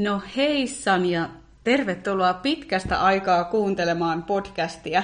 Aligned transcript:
No 0.00 0.22
heissan 0.36 1.06
ja 1.06 1.28
tervetuloa 1.64 2.34
pitkästä 2.34 3.00
aikaa 3.00 3.44
kuuntelemaan 3.44 4.22
podcastia. 4.22 5.02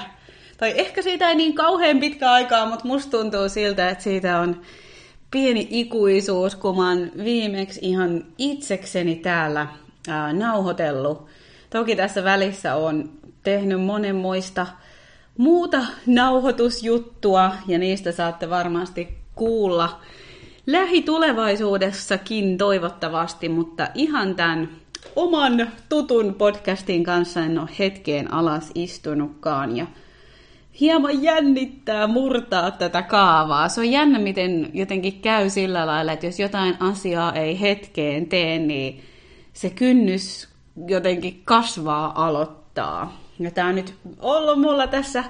Tai 0.59 0.75
ehkä 0.77 1.03
siitä 1.03 1.29
ei 1.29 1.35
niin 1.35 1.55
kauhean 1.55 2.01
pitkä 2.01 2.31
aikaa, 2.31 2.67
mutta 2.67 2.87
musta 2.87 3.11
tuntuu 3.11 3.49
siltä, 3.49 3.89
että 3.89 4.05
siitä 4.05 4.41
on 4.41 4.61
pieni 5.31 5.69
ikuisuus, 5.71 6.55
kun 6.55 6.77
mä 6.77 6.89
oon 6.89 7.11
viimeksi 7.25 7.81
ihan 7.83 8.25
itsekseni 8.39 9.17
täällä 9.17 9.67
ää, 10.09 10.33
nauhoitellut. 10.33 11.27
Toki 11.71 11.97
tässä 11.97 12.25
välissä 12.25 12.75
on 12.75 13.11
tehnyt 13.43 13.81
monenmoista 13.81 14.67
muuta 15.39 15.87
nauhoitusjuttua, 16.07 17.53
ja 17.69 17.79
niistä 17.79 18.13
saatte 18.13 18.51
varmasti 18.51 19.19
kuulla 19.35 20.01
lähitulevaisuudessakin 20.67 22.59
toivottavasti, 22.59 23.49
mutta 23.49 23.89
ihan 23.95 24.35
tämän 24.35 24.69
oman 25.17 25.71
tutun 25.89 26.35
podcastin 26.35 27.05
kanssa 27.05 27.41
en 27.41 27.59
ole 27.59 27.69
hetkeen 27.79 28.35
alas 28.35 28.71
istunutkaan 28.75 29.77
ja 29.77 29.87
hieman 30.81 31.23
jännittää 31.23 32.07
murtaa 32.07 32.71
tätä 32.71 33.03
kaavaa. 33.03 33.69
Se 33.69 33.81
on 33.81 33.91
jännä, 33.91 34.19
miten 34.19 34.71
jotenkin 34.75 35.21
käy 35.21 35.51
sillä 35.51 35.87
lailla, 35.87 36.13
että 36.13 36.27
jos 36.27 36.41
jotain 36.41 36.77
asiaa 36.81 37.33
ei 37.33 37.61
hetkeen 37.61 38.27
tee, 38.27 38.59
niin 38.59 39.01
se 39.53 39.71
kynnys 39.71 40.49
jotenkin 40.87 41.43
kasvaa 41.45 42.27
aloittaa. 42.27 43.21
Ja 43.39 43.51
tämä 43.51 43.69
on 43.69 43.75
nyt 43.75 43.95
ollut 44.21 44.61
mulla 44.61 44.87
tässä 44.87 45.25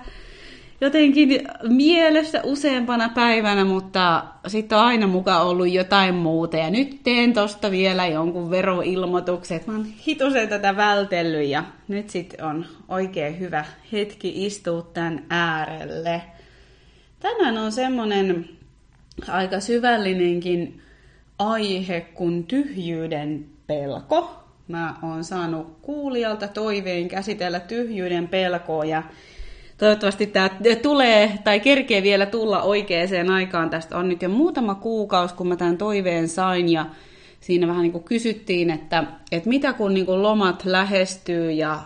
jotenkin 0.81 1.49
mielessä 1.69 2.41
useampana 2.45 3.09
päivänä, 3.09 3.65
mutta 3.65 4.25
sitten 4.47 4.79
on 4.79 4.85
aina 4.85 5.07
mukaan 5.07 5.47
ollut 5.47 5.71
jotain 5.71 6.15
muuta. 6.15 6.57
Ja 6.57 6.71
nyt 6.71 7.01
teen 7.03 7.33
tosta 7.33 7.71
vielä 7.71 8.07
jonkun 8.07 8.51
veroilmoituksen, 8.51 9.61
mä 9.67 9.73
oon 9.73 9.87
hitusen 10.07 10.49
tätä 10.49 10.77
vältellyt 10.77 11.49
ja 11.49 11.65
nyt 11.89 12.11
sitten 12.11 12.45
on 12.45 12.67
oikein 12.89 13.41
hyvä 13.41 13.65
hetki 13.93 14.47
istua 14.47 14.91
tämän 14.95 15.25
äärelle. 15.31 16.23
Tänään 17.21 17.59
on 17.59 17.73
semmonen 17.73 18.49
aika 19.29 19.61
syvällinenkin 19.61 20.83
aihe 21.39 22.01
kuin 22.01 22.45
tyhjyyden 22.45 23.47
pelko. 23.67 24.43
Mä 24.69 24.95
oon 25.03 25.25
saanut 25.25 25.79
kuulijalta 25.83 26.49
toiveen 26.49 27.09
käsitellä 27.09 27.61
tyhjyyden 27.61 28.29
pelkoa 28.29 28.85
ja 28.85 29.03
toivottavasti 29.79 30.27
tämä 30.27 30.51
tulee 30.83 31.39
tai 31.45 31.61
kerkee 31.61 32.03
vielä 32.03 32.27
tulla 32.27 32.63
oikeaan 32.63 33.31
aikaan. 33.31 33.71
Tästä 33.71 33.99
on 33.99 34.09
nyt 34.09 34.23
jo 34.23 34.29
muutama 34.29 34.75
kuukausi, 34.75 35.35
kun 35.35 35.49
mä 35.49 35.57
tämän 35.57 35.79
toiveen 35.79 36.29
sain 36.29 36.69
ja 36.69 36.87
siinä 37.41 37.67
vähän 37.67 37.83
niin 37.83 37.93
kuin 37.93 38.05
kysyttiin, 38.05 38.71
että, 38.71 39.05
että 39.33 39.49
mitä 39.49 39.73
kun 39.73 39.95
niin 39.95 40.07
kuin 40.07 40.23
lomat 40.23 40.65
lähestyy 40.65 41.53
ja 41.53 41.81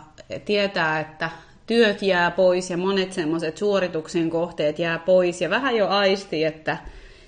tietää, 0.45 1.01
että 1.01 1.31
työt 1.67 2.03
jää 2.03 2.31
pois 2.31 2.71
ja 2.71 2.77
monet 2.77 3.13
semmoiset 3.13 3.57
suorituksen 3.57 4.31
kohteet 4.31 4.79
jää 4.79 4.99
pois 4.99 5.41
ja 5.41 5.51
vähän 5.51 5.77
jo 5.77 5.89
aisti, 5.89 6.45
että 6.45 6.79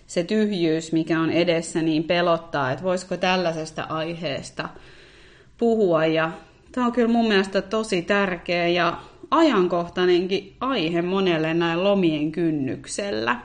se 0.07 0.25
tyhjyys, 0.25 0.93
mikä 0.93 1.21
on 1.21 1.31
edessä, 1.31 1.83
niin 1.83 2.05
pelottaa, 2.05 2.73
että 2.73 2.85
voisiko 2.85 3.17
tällaisesta 3.17 3.83
aiheesta 3.83 4.69
puhua 5.59 6.07
ja 6.07 6.31
tämä 6.73 6.87
on 6.87 6.93
kyllä 6.93 7.13
mun 7.13 7.29
mielestä 7.29 7.63
tosi 7.63 8.03
tärkeä 8.03 8.69
ja 8.69 8.99
ajankohtainenkin 9.31 10.57
aihe 10.61 11.03
monelle 11.03 11.55
näin 11.55 11.85
lomien 11.85 12.33
kynnyksellä. 12.33 13.37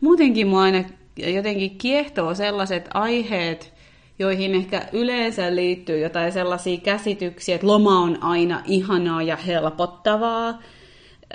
Muutenkin 0.00 0.46
mua 0.46 0.62
aina 0.62 0.84
jotenkin 1.16 1.78
kiehtoo 1.78 2.34
sellaiset 2.34 2.88
aiheet, 2.94 3.74
joihin 4.18 4.54
ehkä 4.54 4.82
yleensä 4.92 5.56
liittyy 5.56 5.98
jotain 5.98 6.32
sellaisia 6.32 6.76
käsityksiä, 6.76 7.54
että 7.54 7.66
loma 7.66 8.00
on 8.00 8.22
aina 8.22 8.60
ihanaa 8.64 9.22
ja 9.22 9.36
helpottavaa. 9.36 10.58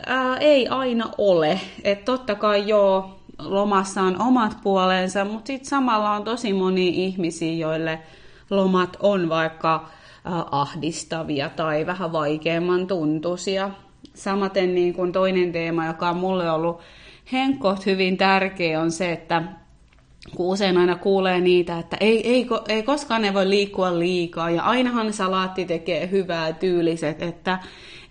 Ää, 0.06 0.38
ei 0.38 0.68
aina 0.68 1.10
ole. 1.18 1.60
Että 1.84 2.06
totta 2.06 2.36
kai 2.36 2.68
joo, 2.68 3.19
lomassa 3.40 4.02
on 4.02 4.22
omat 4.22 4.58
puolensa, 4.64 5.25
mutta 5.25 5.48
sitten 5.48 5.69
samalla 5.69 6.12
on 6.12 6.24
tosi 6.24 6.53
moni 6.53 7.06
ihmisiä, 7.06 7.53
joille 7.53 8.00
lomat 8.50 8.98
on 9.00 9.30
vaikka 9.30 9.90
ahdistavia 10.51 11.50
tai 11.50 11.85
vähän 11.85 12.12
vaikeamman 12.12 12.88
tuntuisia. 12.88 13.69
Samaten 14.13 14.75
niin 14.75 14.94
kuin 14.94 15.12
toinen 15.12 15.51
teema, 15.51 15.85
joka 15.85 16.09
on 16.09 16.17
mulle 16.17 16.51
ollut 16.51 16.79
henkot 17.31 17.85
hyvin 17.85 18.17
tärkeä, 18.17 18.81
on 18.81 18.91
se, 18.91 19.12
että 19.12 19.44
kun 20.35 20.47
usein 20.47 20.78
aina 20.78 20.95
kuulee 20.95 21.39
niitä, 21.39 21.79
että 21.79 21.97
ei, 22.00 22.28
ei, 22.28 22.47
ei 22.68 22.84
koskaan 22.84 23.22
ne 23.22 23.34
voi 23.34 23.50
liikkua 23.50 24.00
liikaa 24.00 24.50
ja 24.50 24.63
ainahan 24.63 25.13
salaatti 25.13 25.66
tekee 25.66 26.09
hyvää 26.12 26.53
tyyliset, 26.53 27.22
että, 27.22 27.59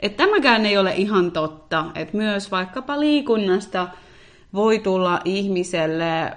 että 0.01 0.25
tämäkään 0.25 0.67
ei 0.67 0.79
ole 0.79 0.95
ihan 0.95 1.33
totta, 1.33 1.85
että 1.95 2.17
myös 2.17 2.51
vaikkapa 2.51 3.01
liikunnasta 3.01 3.89
voi 4.55 4.79
tulla 4.79 5.21
ihmiselle 5.25 6.33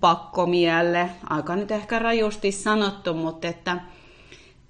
pakkomielle, 0.00 1.10
aika 1.30 1.56
nyt 1.56 1.70
ehkä 1.70 1.98
rajusti 1.98 2.52
sanottu, 2.52 3.14
mutta 3.14 3.48
että 3.48 3.80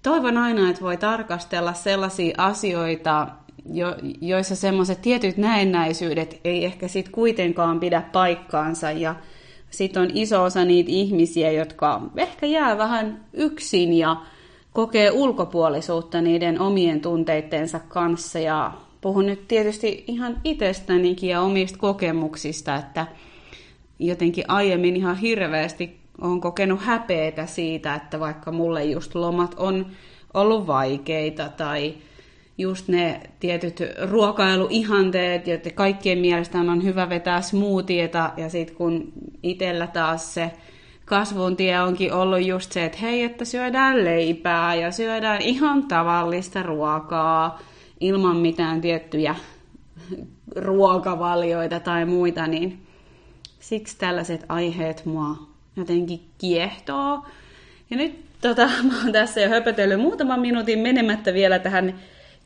toivon 0.03 0.39
aina, 0.39 0.71
että 0.71 0.83
voi 0.83 0.97
tarkastella 0.97 1.73
sellaisia 1.73 2.35
asioita, 2.39 3.29
jo, 3.73 3.97
joissa 4.21 4.57
semmoiset 4.57 5.03
tietyt 5.03 5.37
näennäisyydet 5.37 6.41
ei 6.45 6.65
ehkä 6.65 6.89
sit 6.89 7.09
kuitenkaan 7.09 7.81
pidä 7.81 8.03
paikkaansa. 8.13 8.91
Ja 8.91 9.15
sitten 9.71 10.03
on 10.03 10.11
iso 10.15 10.43
osa 10.43 10.65
niitä 10.65 10.91
ihmisiä, 10.91 11.53
jotka 11.53 12.03
ehkä 12.17 12.47
jää 12.47 12.79
vähän 12.79 13.25
yksin 13.33 13.93
ja 13.93 14.17
kokee 14.73 15.11
ulkopuolisuutta 15.11 16.21
niiden 16.21 16.61
omien 16.61 17.01
tunteittensa 17.01 17.81
kanssa. 17.89 18.39
Ja 18.39 18.73
puhun 19.01 19.27
nyt 19.27 19.49
tietysti 19.49 20.05
ihan 20.07 20.41
itsestänikin 20.45 21.31
ja 21.31 21.41
omista 21.41 21.79
kokemuksista, 21.79 22.77
että 22.77 23.07
jotenkin 23.99 24.45
aiemmin 24.49 24.97
ihan 24.97 25.17
hirveästi 25.17 26.02
olen 26.23 26.41
kokenut 26.41 26.81
häpeetä 26.83 27.47
siitä, 27.47 27.95
että 27.95 28.21
vaikka 28.21 28.53
mulle 28.53 28.85
just 28.85 29.15
lomat 29.15 29.55
on 29.57 29.87
ollut 30.35 30.67
vaikeita 30.67 31.49
tai 31.49 31.95
just 32.59 32.89
ne 32.89 33.21
tietyt 33.41 33.83
ruokailuihanteet, 34.11 35.47
joita 35.47 35.71
kaikkien 35.71 36.19
mielestä 36.19 36.59
on 36.59 36.85
hyvä 36.85 37.09
vetää 37.09 37.41
smoothieta 37.41 38.33
ja 38.37 38.49
sitten 38.49 38.77
kun 38.77 39.13
itsellä 39.43 39.87
taas 39.87 40.35
se 40.35 40.51
kasvun 41.05 41.57
tie 41.57 41.81
onkin 41.81 42.13
ollut 42.13 42.47
just 42.47 42.73
se, 42.73 42.85
että 42.85 42.99
hei, 42.99 43.23
että 43.23 43.45
syödään 43.45 44.05
leipää 44.05 44.75
ja 44.75 44.91
syödään 44.91 45.43
ihan 45.43 45.89
tavallista 45.89 46.63
ruokaa 46.63 47.59
ilman 48.01 48.37
mitään 48.37 48.81
tiettyjä 48.81 49.35
ruokavalioita 50.57 51.81
tai 51.81 52.05
muita, 52.05 52.47
niin 52.47 52.87
siksi 53.61 53.99
tällaiset 53.99 54.45
aiheet 54.49 55.05
mua 55.05 55.52
jotenkin 55.77 56.21
kiehtoo. 56.39 57.27
Ja 57.91 57.97
nyt 57.97 58.25
tota, 58.41 58.67
mä 58.91 59.03
oon 59.03 59.13
tässä 59.13 59.41
jo 59.41 59.49
höpötellyt 59.49 60.01
muutaman 60.01 60.41
minuutin 60.41 60.79
menemättä 60.79 61.35
vielä 61.35 61.59
tähän 61.59 61.95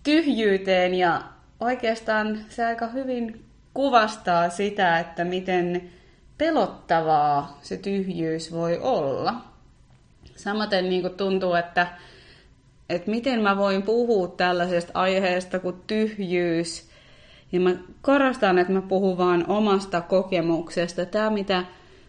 tyhjyyteen 0.02 0.94
ja 0.94 1.22
oikeastaan 1.60 2.38
se 2.48 2.64
aika 2.64 2.86
hyvin 2.86 3.44
kuvastaa 3.74 4.50
sitä, 4.50 4.98
että 4.98 5.24
miten 5.24 5.90
pelottavaa 6.38 7.58
se 7.62 7.76
tyhjyys 7.76 8.52
voi 8.52 8.78
olla. 8.78 9.34
Samaten 10.36 10.88
niin 10.88 11.10
tuntuu, 11.16 11.54
että, 11.54 11.86
että 12.88 13.10
miten 13.10 13.42
mä 13.42 13.56
voin 13.56 13.82
puhua 13.82 14.28
tällaisesta 14.28 14.90
aiheesta 14.94 15.58
kuin 15.58 15.76
tyhjyys. 15.86 16.88
Ja 17.52 17.60
mä 17.60 17.70
korostan, 18.02 18.58
että 18.58 18.72
mä 18.72 18.82
puhun 18.82 19.18
vaan 19.18 19.44
omasta 19.48 20.00
kokemuksesta. 20.00 21.06
Tämä, 21.06 21.30
mitä 21.30 21.64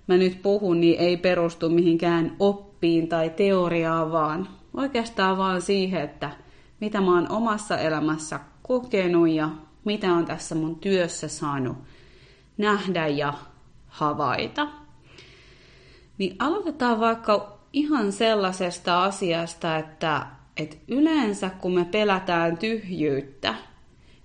mä 0.07 0.17
nyt 0.17 0.41
puhun, 0.41 0.81
niin 0.81 0.99
ei 0.99 1.17
perustu 1.17 1.69
mihinkään 1.69 2.35
oppiin 2.39 3.07
tai 3.07 3.29
teoriaan, 3.29 4.11
vaan 4.11 4.47
oikeastaan 4.73 5.37
vaan 5.37 5.61
siihen, 5.61 6.01
että 6.01 6.31
mitä 6.79 7.01
mä 7.01 7.15
oon 7.15 7.31
omassa 7.31 7.77
elämässä 7.77 8.39
kokenut 8.63 9.29
ja 9.29 9.49
mitä 9.85 10.13
on 10.13 10.25
tässä 10.25 10.55
mun 10.55 10.79
työssä 10.79 11.27
saanut 11.27 11.77
nähdä 12.57 13.07
ja 13.07 13.33
havaita. 13.87 14.67
Niin 16.17 16.35
aloitetaan 16.39 16.99
vaikka 16.99 17.59
ihan 17.73 18.11
sellaisesta 18.11 19.03
asiasta, 19.03 19.77
että, 19.77 20.27
että 20.57 20.75
yleensä 20.87 21.49
kun 21.49 21.73
me 21.73 21.85
pelätään 21.85 22.57
tyhjyyttä, 22.57 23.55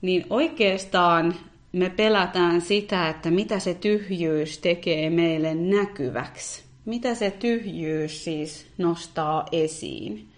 niin 0.02 0.26
oikeastaan 0.30 1.34
me 1.72 1.90
pelätään 1.90 2.60
sitä, 2.60 3.08
että 3.08 3.30
mitä 3.30 3.58
se 3.58 3.74
tyhjyys 3.74 4.58
tekee 4.58 5.10
meille 5.10 5.54
näkyväksi. 5.54 6.62
Mitä 6.84 7.14
se 7.14 7.30
tyhjyys 7.30 8.24
siis 8.24 8.66
nostaa 8.78 9.46
esiin. 9.52 10.28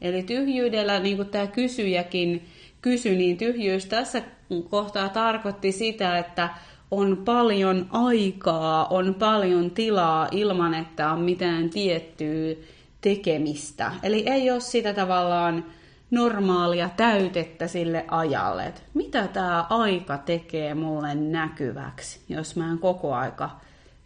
Eli 0.00 0.22
tyhjyydellä, 0.22 0.98
niin 0.98 1.16
kuin 1.16 1.28
tämä 1.28 1.46
kysyjäkin 1.46 2.44
kysyi, 2.82 3.16
niin 3.16 3.36
tyhjyys 3.36 3.86
tässä 3.86 4.22
kohtaa 4.70 5.08
tarkoitti 5.08 5.72
sitä, 5.72 6.18
että 6.18 6.48
on 6.90 7.22
paljon 7.24 7.86
aikaa, 7.90 8.86
on 8.86 9.14
paljon 9.14 9.70
tilaa 9.70 10.28
ilman, 10.30 10.74
että 10.74 11.12
on 11.12 11.20
mitään 11.20 11.70
tiettyä 11.70 12.54
tekemistä. 13.00 13.92
Eli 14.02 14.24
ei 14.26 14.50
ole 14.50 14.60
sitä 14.60 14.94
tavallaan 14.94 15.64
normaalia 16.10 16.90
täytettä 16.96 17.66
sille 17.66 18.04
ajalle, 18.08 18.66
että 18.66 18.80
mitä 18.94 19.26
tämä 19.28 19.66
aika 19.70 20.18
tekee 20.18 20.74
mulle 20.74 21.14
näkyväksi, 21.14 22.20
jos 22.28 22.56
mä 22.56 22.70
en 22.70 22.78
koko 22.78 23.14
aika 23.14 23.50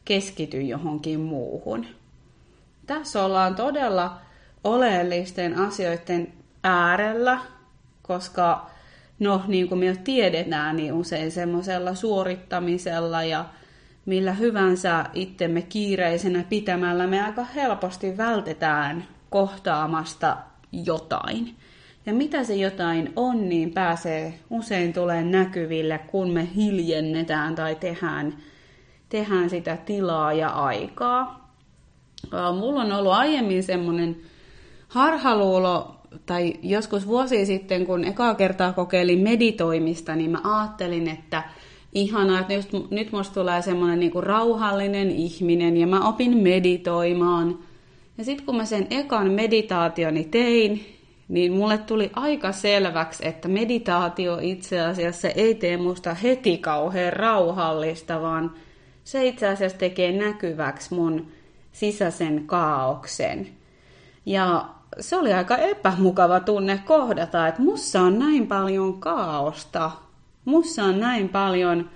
keskity 0.05 0.62
johonkin 0.62 1.20
muuhun. 1.20 1.87
Tässä 2.87 3.25
ollaan 3.25 3.55
todella 3.55 4.17
oleellisten 4.64 5.58
asioiden 5.58 6.32
äärellä, 6.64 7.38
koska 8.02 8.70
no 9.19 9.43
niin 9.47 9.69
kuin 9.69 9.79
me 9.79 9.97
tiedetään, 10.05 10.76
niin 10.76 10.93
usein 10.93 11.31
semmoisella 11.31 11.94
suorittamisella 11.94 13.23
ja 13.23 13.44
millä 14.06 14.32
hyvänsä 14.32 15.05
itsemme 15.14 15.62
kiireisenä 15.62 16.44
pitämällä 16.49 17.06
me 17.06 17.25
aika 17.25 17.44
helposti 17.44 18.17
vältetään 18.17 19.05
kohtaamasta 19.31 20.37
jotain. 20.73 21.56
Ja 22.06 22.14
mitä 22.14 22.44
se 22.44 22.55
jotain 22.55 23.12
on, 23.17 23.49
niin 23.49 23.73
pääsee 23.73 24.35
usein 24.50 24.93
tulee 24.93 25.25
näkyville, 25.25 26.00
kun 26.06 26.31
me 26.31 26.49
hiljennetään 26.56 27.55
tai 27.55 27.75
tehdään, 27.75 28.37
tehdään 29.08 29.50
sitä 29.50 29.76
tilaa 29.76 30.32
ja 30.32 30.49
aikaa. 30.49 31.55
Mulla 32.58 32.81
on 32.81 32.93
ollut 32.93 33.12
aiemmin 33.12 33.62
semmoinen 33.62 34.17
harhaluulo, 34.88 35.97
tai 36.26 36.55
joskus 36.62 37.06
vuosi 37.06 37.47
sitten, 37.47 37.87
kun 37.87 38.05
ekaa 38.05 38.35
kertaa 38.35 38.73
kokeilin 38.73 39.19
meditoimista, 39.19 40.17
niin 40.17 40.31
mä 40.31 40.41
ajattelin, 40.44 41.08
että 41.08 41.43
ihanaa, 41.93 42.41
että 42.41 42.55
nyt, 42.55 42.91
nyt 42.91 43.12
musta 43.12 43.35
tulee 43.35 43.62
semmoinen 43.62 44.00
niinku 44.00 44.20
rauhallinen 44.20 45.11
ihminen 45.11 45.76
ja 45.76 45.87
mä 45.87 46.08
opin 46.08 46.38
meditoimaan. 46.38 47.58
Ja 48.19 48.25
sitten 48.25 48.47
kun 48.47 48.56
mä 48.56 48.64
sen 48.64 48.87
ekan 48.91 49.31
meditaationi 49.31 50.25
tein, 50.25 51.00
niin 51.31 51.53
mulle 51.53 51.79
tuli 51.79 52.11
aika 52.15 52.53
selväksi, 52.53 53.29
että 53.29 53.49
meditaatio 53.49 54.38
itse 54.43 54.81
asiassa 54.81 55.29
ei 55.29 55.55
tee 55.55 55.77
musta 55.77 56.15
heti 56.15 56.59
kauhean 56.59 57.12
rauhallista, 57.12 58.23
vaan 58.23 58.55
se 59.05 59.27
itse 59.27 59.49
asiassa 59.49 59.79
tekee 59.79 60.12
näkyväksi 60.12 60.94
mun 60.94 61.27
sisäisen 61.73 62.47
kaauksen. 62.47 63.49
Ja 64.27 64.69
se 65.00 65.17
oli 65.17 65.32
aika 65.32 65.56
epämukava 65.56 66.41
tunne 66.41 66.81
kohdata, 66.85 67.49
että 67.49 67.62
mussa 67.62 68.00
on 68.00 68.19
näin 68.19 68.47
paljon 68.47 69.00
kaaosta, 69.00 69.91
mussa 70.44 70.85
on 70.85 71.00
näin 71.00 71.29
paljon 71.29 71.91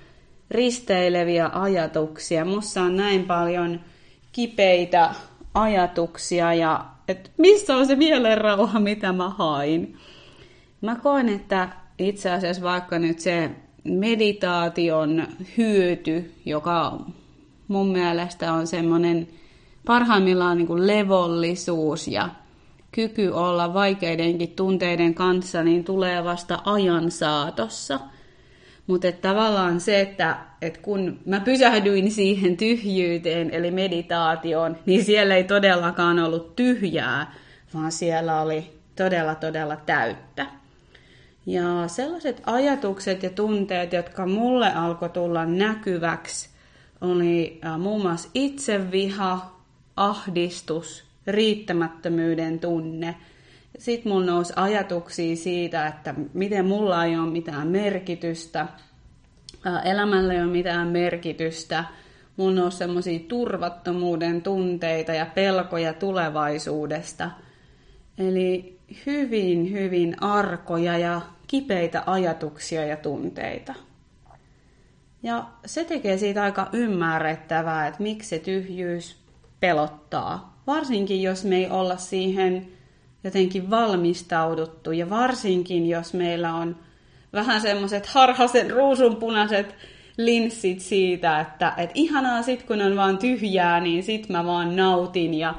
risteileviä 0.51 1.51
ajatuksia, 1.53 2.45
mussa 2.45 2.83
on 2.83 2.97
näin 2.97 3.25
paljon 3.25 3.81
kipeitä 4.33 5.11
ajatuksia 5.55 6.55
ja 6.55 6.94
että 7.09 7.31
missä 7.39 7.77
on 7.77 7.87
se 7.87 7.97
mielenrauha, 7.97 8.81
mitä 8.81 9.13
mä 9.13 9.29
hain. 9.29 9.97
Mä 10.81 10.97
koen, 10.97 11.29
että 11.29 11.69
itse 11.99 12.31
asiassa 12.31 12.63
vaikka 12.63 12.99
nyt 12.99 13.19
se 13.19 13.51
meditaation 13.85 15.27
hyöty, 15.57 16.35
joka 16.45 17.01
mun 17.69 17.89
mielestä 17.89 18.53
on 18.53 18.67
semmoinen 18.67 19.29
parhaimmillaan 19.87 20.59
niin 20.59 20.67
kuin 20.67 20.87
levollisuus 20.87 22.09
ja 22.09 22.29
kyky 22.93 23.29
olla 23.29 23.75
vaikeidenkin 23.75 24.51
tunteiden 24.51 25.15
kanssa, 25.15 25.63
niin 25.63 25.85
tulee 25.85 26.25
vasta 26.25 26.59
ajan 26.65 27.11
saatossa. 27.11 28.01
Mutta 28.87 29.13
tavallaan 29.13 29.81
se, 29.81 30.01
että 30.01 30.37
et 30.63 30.79
kun 30.79 31.21
mä 31.27 31.41
pysähdyin 31.41 32.11
siihen 32.11 32.57
tyhjyyteen, 32.57 33.51
eli 33.51 33.71
meditaatioon, 33.71 34.77
niin 34.87 35.05
siellä 35.05 35.37
ei 35.37 35.45
todellakaan 35.45 36.19
ollut 36.19 36.57
tyhjää, 36.57 37.35
vaan 37.75 37.93
siellä 37.93 38.41
oli 38.41 38.71
todella, 38.97 39.35
todella 39.35 39.77
täyttä. 39.77 40.47
Ja 41.47 41.89
sellaiset 41.89 42.43
ajatukset 42.47 43.23
ja 43.23 43.31
tunteet, 43.31 43.93
jotka 43.93 44.27
mulle 44.27 44.73
alkoi 44.75 45.09
tulla 45.09 45.47
näkyväksi, 45.47 46.49
oli 47.01 47.61
muun 47.79 48.03
muassa 48.03 48.29
itseviha, 48.35 49.61
ahdistus, 49.97 51.05
riittämättömyyden 51.27 52.59
tunne. 52.59 53.15
Sitten 53.79 54.13
mulla 54.13 54.27
nousi 54.27 54.53
ajatuksia 54.57 55.37
siitä, 55.37 55.87
että 55.87 56.15
miten 56.35 56.65
mulla 56.65 57.05
ei 57.05 57.17
ole 57.17 57.31
mitään 57.31 57.69
merkitystä, 57.69 58.67
elämällä 59.85 60.33
ei 60.33 60.43
ole 60.43 60.51
mitään 60.51 60.89
merkitystä. 60.89 61.85
Mulla 62.37 62.65
on 62.65 62.73
semmoisia 62.73 63.19
turvattomuuden 63.29 64.43
tunteita 64.43 65.15
ja 65.15 65.27
pelkoja 65.27 65.95
tulevaisuudesta. 65.95 67.31
Eli 68.19 68.79
hyvin, 69.07 69.73
hyvin 69.73 70.23
arkoja 70.23 70.99
ja 70.99 71.21
kipeitä 71.47 72.03
ajatuksia 72.07 72.85
ja 72.85 72.97
tunteita. 72.97 73.75
Ja 75.23 75.47
se 75.67 75.85
tekee 75.85 76.19
siitä 76.19 76.43
aika 76.43 76.69
ymmärrettävää, 76.73 77.87
että 77.87 78.03
miksi 78.03 78.29
se 78.29 78.39
tyhjyys 78.39 79.17
pelottaa. 79.61 80.61
Varsinkin 80.67 81.23
jos 81.23 81.45
me 81.45 81.57
ei 81.57 81.71
olla 81.71 81.97
siihen 81.97 82.74
jotenkin 83.25 83.71
valmistauduttu 83.71 84.93
ja 84.93 85.11
varsinkin 85.11 85.89
jos 85.89 86.15
meillä 86.15 86.55
on 86.55 86.77
vähän 87.33 87.61
semmoiset 87.61 88.07
harhaisen 88.07 88.71
ruusunpunaiset 88.71 89.75
linssit 90.17 90.81
siitä, 90.81 91.41
että 91.41 91.73
et 91.77 91.91
ihanaa 91.95 92.43
sit 92.43 92.63
kun 92.63 92.83
on 92.83 92.97
vaan 92.97 93.19
tyhjää, 93.19 93.81
niin 93.81 94.03
sit 94.03 94.29
mä 94.29 94.45
vaan 94.47 94.77
nautin 94.77 95.35
ja, 95.35 95.55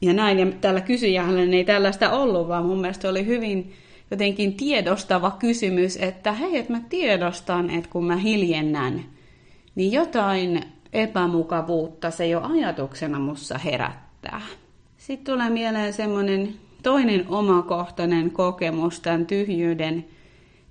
ja 0.00 0.12
näin. 0.12 0.38
Ja 0.38 0.46
tällä 0.60 0.80
kysyjällä 0.80 1.40
ei 1.40 1.64
tällaista 1.64 2.10
ollut, 2.10 2.48
vaan 2.48 2.66
mun 2.66 2.80
mielestä 2.80 3.08
oli 3.08 3.26
hyvin 3.26 3.72
jotenkin 4.10 4.54
tiedostava 4.54 5.30
kysymys, 5.30 5.96
että 5.96 6.32
hei, 6.32 6.58
että 6.58 6.72
mä 6.72 6.80
tiedostan, 6.88 7.70
että 7.70 7.90
kun 7.90 8.04
mä 8.04 8.16
hiljennän, 8.16 9.04
niin 9.74 9.92
jotain 9.92 10.62
epämukavuutta 10.92 12.10
se 12.10 12.26
jo 12.26 12.42
ajatuksena 12.42 13.18
mussa 13.18 13.58
herättää. 13.58 14.40
Sitten 14.96 15.34
tulee 15.34 15.50
mieleen 15.50 15.92
semmoinen 15.92 16.54
toinen 16.84 17.24
omakohtainen 17.28 18.30
kokemus 18.30 19.00
tämän 19.00 19.26
tyhjyyden 19.26 20.04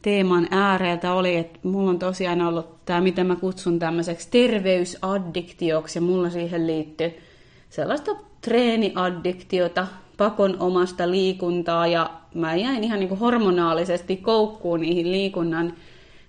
teeman 0.01 0.48
ääreltä 0.51 1.13
oli, 1.13 1.36
että 1.36 1.60
mulla 1.63 1.89
on 1.89 2.00
tosiaan 2.00 2.42
ollut 2.42 2.86
tämä, 2.86 3.01
mitä 3.01 3.24
mä 3.24 3.36
kutsun 3.36 3.80
tämmöiseksi 3.80 4.27
terveysaddiktioksi, 4.31 5.98
ja 5.98 6.01
mulla 6.01 6.30
siihen 6.30 6.68
liittyy 6.68 7.12
sellaista 7.69 8.12
treeniaddiktiota, 8.42 9.88
pakon 10.18 10.57
omasta 10.60 11.12
liikuntaa, 11.12 11.88
ja 11.88 12.10
mä 12.33 12.56
jäin 12.56 12.83
ihan 12.83 13.00
niin 13.00 13.10
kuin 13.10 13.19
hormonaalisesti 13.19 14.17
koukkuun 14.17 14.82
niihin 14.82 15.12
liikunnan 15.12 15.74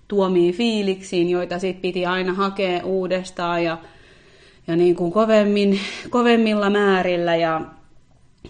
tuomiin 0.07 0.53
fiiliksiin, 0.53 1.29
joita 1.29 1.59
sitten 1.59 1.81
piti 1.81 2.05
aina 2.05 2.33
hakea 2.33 2.85
uudestaan, 2.85 3.63
ja, 3.63 3.77
ja 4.67 4.75
niin 4.75 4.95
kuin 4.95 5.11
kovemmin, 5.11 5.79
kovemmilla 6.09 6.69
määrillä, 6.69 7.35
ja 7.35 7.61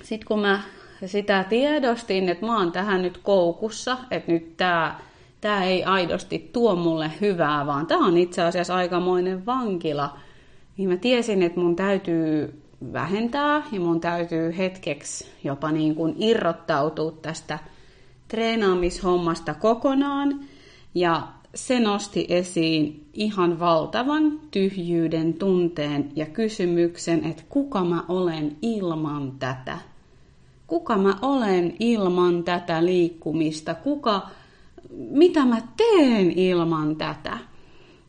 sitten 0.03 0.27
kun 0.27 0.39
mä 0.39 0.61
sitä 1.05 1.45
tiedostin, 1.49 2.29
että 2.29 2.45
mä 2.45 2.57
oon 2.57 2.71
tähän 2.71 3.01
nyt 3.01 3.17
koukussa, 3.17 3.97
että 4.11 4.31
nyt 4.31 4.57
tämä 4.57 4.99
tämä 5.45 5.63
ei 5.63 5.83
aidosti 5.83 6.49
tuo 6.53 6.75
mulle 6.75 7.11
hyvää, 7.21 7.65
vaan 7.65 7.87
tämä 7.87 8.05
on 8.05 8.17
itse 8.17 8.41
asiassa 8.41 8.75
aikamoinen 8.75 9.45
vankila. 9.45 10.17
Niin 10.77 10.89
mä 10.89 10.97
tiesin, 10.97 11.43
että 11.43 11.59
mun 11.59 11.75
täytyy 11.75 12.61
vähentää 12.93 13.63
ja 13.71 13.79
mun 13.79 14.01
täytyy 14.01 14.57
hetkeksi 14.57 15.27
jopa 15.43 15.71
niin 15.71 15.95
kuin 15.95 16.15
irrottautua 16.17 17.11
tästä 17.11 17.59
treenaamishommasta 18.27 19.53
kokonaan. 19.53 20.39
Ja 20.95 21.27
se 21.55 21.79
nosti 21.79 22.25
esiin 22.29 23.09
ihan 23.13 23.59
valtavan 23.59 24.39
tyhjyyden 24.51 25.33
tunteen 25.33 26.11
ja 26.15 26.25
kysymyksen, 26.25 27.25
että 27.25 27.43
kuka 27.49 27.83
mä 27.83 28.03
olen 28.07 28.57
ilman 28.61 29.31
tätä. 29.31 29.77
Kuka 30.67 30.97
mä 30.97 31.17
olen 31.21 31.75
ilman 31.79 32.43
tätä 32.43 32.85
liikkumista? 32.85 33.73
Kuka 33.73 34.29
mitä 34.91 35.45
mä 35.45 35.61
teen 35.77 36.31
ilman 36.31 36.95
tätä? 36.95 37.37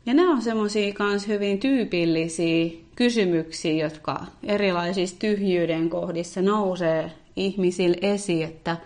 Ja 0.06 0.14
nämä 0.14 0.30
on 0.30 0.42
semmoisia 0.42 0.94
myös 0.98 1.28
hyvin 1.28 1.58
tyypillisiä 1.58 2.70
kysymyksiä, 2.96 3.84
jotka 3.84 4.26
erilaisissa 4.42 5.18
tyhjyyden 5.18 5.90
kohdissa 5.90 6.42
nousee 6.42 7.12
ihmisille 7.36 7.96
esiin, 8.02 8.44
että, 8.44 8.76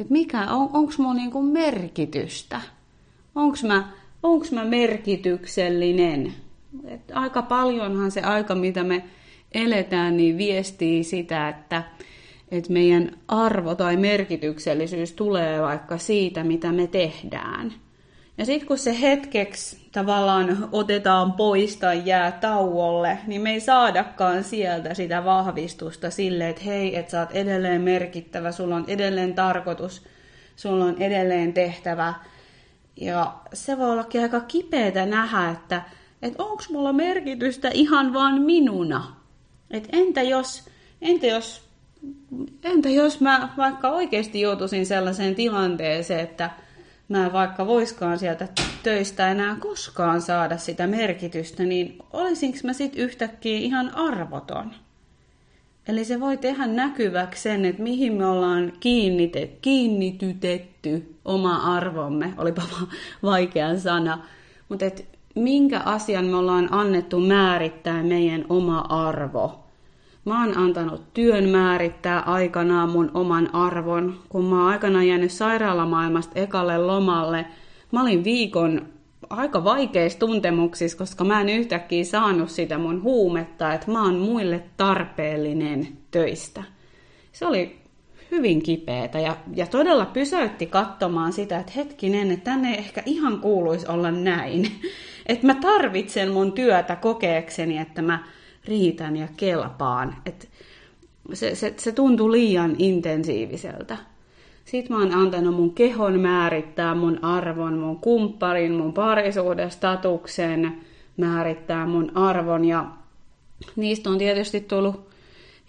että 0.00 0.12
mikä, 0.12 0.40
on, 0.40 0.70
onko 0.72 0.92
mulla 0.98 1.14
niinku 1.14 1.42
merkitystä? 1.42 2.60
Onko 3.34 3.56
mä, 3.66 3.92
onks 4.22 4.52
mä 4.52 4.64
merkityksellinen? 4.64 6.34
Et 6.84 7.00
aika 7.14 7.42
paljonhan 7.42 8.10
se 8.10 8.20
aika, 8.20 8.54
mitä 8.54 8.84
me 8.84 9.04
eletään, 9.52 10.16
niin 10.16 10.38
viestii 10.38 11.04
sitä, 11.04 11.48
että, 11.48 11.82
että 12.50 12.72
meidän 12.72 13.18
arvo 13.28 13.74
tai 13.74 13.96
merkityksellisyys 13.96 15.12
tulee 15.12 15.62
vaikka 15.62 15.98
siitä, 15.98 16.44
mitä 16.44 16.72
me 16.72 16.86
tehdään. 16.86 17.72
Ja 18.38 18.46
sitten 18.46 18.68
kun 18.68 18.78
se 18.78 19.00
hetkeksi 19.00 19.88
tavallaan 19.92 20.68
otetaan 20.72 21.32
pois 21.32 21.76
tai 21.76 22.02
jää 22.04 22.32
tauolle, 22.32 23.18
niin 23.26 23.40
me 23.40 23.50
ei 23.50 23.60
saadakaan 23.60 24.44
sieltä 24.44 24.94
sitä 24.94 25.24
vahvistusta 25.24 26.10
sille, 26.10 26.48
että 26.48 26.62
hei, 26.64 26.96
että 26.96 27.10
sä 27.10 27.20
oot 27.20 27.32
edelleen 27.32 27.82
merkittävä, 27.82 28.52
sulla 28.52 28.76
on 28.76 28.84
edelleen 28.88 29.34
tarkoitus, 29.34 30.02
sulla 30.56 30.84
on 30.84 31.02
edelleen 31.02 31.52
tehtävä. 31.52 32.14
Ja 32.96 33.34
se 33.52 33.78
voi 33.78 33.90
ollakin 33.90 34.22
aika 34.22 34.40
kipeätä 34.40 35.06
nähdä, 35.06 35.50
että, 35.50 35.82
että 36.22 36.42
onko 36.42 36.62
mulla 36.70 36.92
merkitystä 36.92 37.70
ihan 37.74 38.12
vaan 38.12 38.42
minuna. 38.42 39.16
Et 39.70 39.88
entä 39.92 40.22
jos, 40.22 40.64
entä 41.02 41.26
jos, 41.26 41.69
entä 42.64 42.88
jos 42.88 43.20
mä 43.20 43.48
vaikka 43.56 43.90
oikeasti 43.90 44.40
joutuisin 44.40 44.86
sellaiseen 44.86 45.34
tilanteeseen, 45.34 46.20
että 46.20 46.50
mä 47.08 47.32
vaikka 47.32 47.66
voiskaan 47.66 48.18
sieltä 48.18 48.48
töistä 48.82 49.30
enää 49.30 49.56
koskaan 49.60 50.22
saada 50.22 50.56
sitä 50.56 50.86
merkitystä, 50.86 51.62
niin 51.62 51.98
olisinko 52.12 52.58
mä 52.64 52.72
sitten 52.72 53.00
yhtäkkiä 53.00 53.58
ihan 53.58 53.94
arvoton? 53.94 54.74
Eli 55.88 56.04
se 56.04 56.20
voi 56.20 56.36
tehdä 56.36 56.66
näkyväksi 56.66 57.42
sen, 57.42 57.64
että 57.64 57.82
mihin 57.82 58.12
me 58.12 58.26
ollaan 58.26 58.72
kiinnite, 58.80 59.50
kiinnitytetty 59.62 61.14
oma 61.24 61.76
arvomme, 61.76 62.32
olipa 62.36 62.62
vaikea 63.22 63.78
sana, 63.78 64.18
mutta 64.68 64.84
minkä 65.34 65.80
asian 65.80 66.24
me 66.24 66.36
ollaan 66.36 66.72
annettu 66.72 67.20
määrittää 67.20 68.02
meidän 68.02 68.44
oma 68.48 68.78
arvo. 68.78 69.69
Mä 70.24 70.40
oon 70.40 70.58
antanut 70.58 71.14
työn 71.14 71.48
määrittää 71.48 72.20
aikanaan 72.20 72.88
mun 72.88 73.10
oman 73.14 73.54
arvon. 73.54 74.18
Kun 74.28 74.44
mä 74.44 74.62
oon 74.62 74.72
aikanaan 74.72 75.08
jäänyt 75.08 75.32
sairaalamaailmasta 75.32 76.40
ekalle 76.40 76.78
lomalle, 76.78 77.46
mä 77.92 78.02
olin 78.02 78.24
viikon 78.24 78.88
aika 79.30 79.64
vaikeissa 79.64 80.18
tuntemuksissa, 80.18 80.98
koska 80.98 81.24
mä 81.24 81.40
en 81.40 81.48
yhtäkkiä 81.48 82.04
saanut 82.04 82.50
sitä 82.50 82.78
mun 82.78 83.02
huumetta, 83.02 83.74
että 83.74 83.90
mä 83.90 84.04
oon 84.04 84.18
muille 84.18 84.62
tarpeellinen 84.76 85.88
töistä. 86.10 86.62
Se 87.32 87.46
oli 87.46 87.80
hyvin 88.30 88.62
kipeätä 88.62 89.18
ja, 89.18 89.36
ja 89.54 89.66
todella 89.66 90.06
pysäytti 90.06 90.66
katsomaan 90.66 91.32
sitä, 91.32 91.58
että 91.58 91.72
hetkinen, 91.76 92.30
että 92.30 92.50
tänne 92.50 92.74
ehkä 92.74 93.02
ihan 93.06 93.40
kuuluisi 93.40 93.86
olla 93.86 94.10
näin. 94.10 94.66
Että 95.26 95.46
mä 95.46 95.54
tarvitsen 95.54 96.30
mun 96.32 96.52
työtä 96.52 96.96
kokeekseni, 96.96 97.78
että 97.78 98.02
mä 98.02 98.24
riitän 98.64 99.16
ja 99.16 99.28
kelpaan. 99.36 100.16
Et 100.26 100.48
se, 101.32 101.54
se, 101.54 101.74
se 101.76 101.92
tuntui 101.92 102.30
liian 102.32 102.76
intensiiviseltä. 102.78 103.96
Sitten 104.64 104.96
mä 104.96 105.02
oon 105.02 105.14
antanut 105.14 105.54
mun 105.54 105.74
kehon 105.74 106.20
määrittää 106.20 106.94
mun 106.94 107.24
arvon, 107.24 107.78
mun 107.78 107.96
kumpparin, 107.96 108.72
mun 108.72 108.92
parisuuden 108.92 109.70
statuksen 109.70 110.80
määrittää 111.16 111.86
mun 111.86 112.16
arvon. 112.16 112.64
Ja 112.64 112.86
niistä 113.76 114.10
on 114.10 114.18
tietysti 114.18 114.60
tullut 114.60 115.10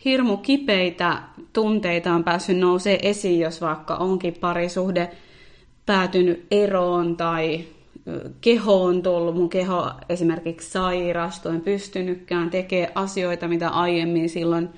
hirmu 0.06 0.38
kipeitä 0.38 1.22
tunteita 1.54 2.14
on 2.14 2.24
päässyt 2.24 2.58
nousee 2.58 3.00
esiin, 3.02 3.40
jos 3.40 3.62
vaikka 3.62 3.96
onkin 3.96 4.34
parisuhde 4.34 5.10
päätynyt 5.86 6.46
eroon 6.52 7.18
tai 7.18 7.66
keho 8.42 8.84
on 8.84 9.04
tullut, 9.04 9.36
mun 9.36 9.50
keho 9.50 9.92
esimerkiksi 10.10 10.72
sairastui, 10.72 11.60
pystynytkään 11.60 12.50
tekemään 12.50 12.92
asioita, 12.96 13.48
mitä 13.48 13.70
aiemmin 13.70 14.30
silloin 14.30 14.70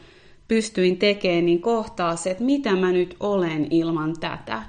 pystyin 0.48 0.98
tekemään, 0.98 1.46
niin 1.46 1.62
kohtaa 1.62 2.16
se, 2.16 2.32
että 2.32 2.44
mitä 2.44 2.76
mä 2.76 2.92
nyt 2.92 3.16
olen 3.20 3.68
ilman 3.70 4.14
tätä. 4.20 4.64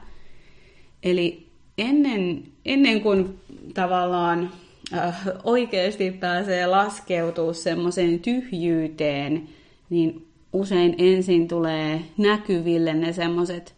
Eli 1.03 1.47
ennen, 1.79 2.45
ennen 2.65 3.01
kuin 3.01 3.41
tavallaan 3.75 4.51
äh, 4.95 5.27
oikeasti 5.45 6.11
pääsee 6.11 6.67
laskeutua 6.67 7.53
semmoiseen 7.53 8.21
tyhjyyteen, 8.21 9.49
niin 9.91 10.27
usein 10.53 10.95
ensin 10.99 11.49
tulee 11.49 12.01
näkyville 12.19 12.95
ne 12.95 13.13
semmoiset 13.13 13.75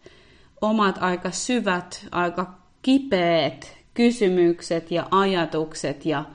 omat 0.61 0.97
aika 0.99 1.31
syvät, 1.31 2.07
aika 2.11 2.53
kipeät 2.81 3.76
kysymykset 3.97 4.91
ja 4.91 5.07
ajatukset 5.11 6.05
ja 6.05 6.25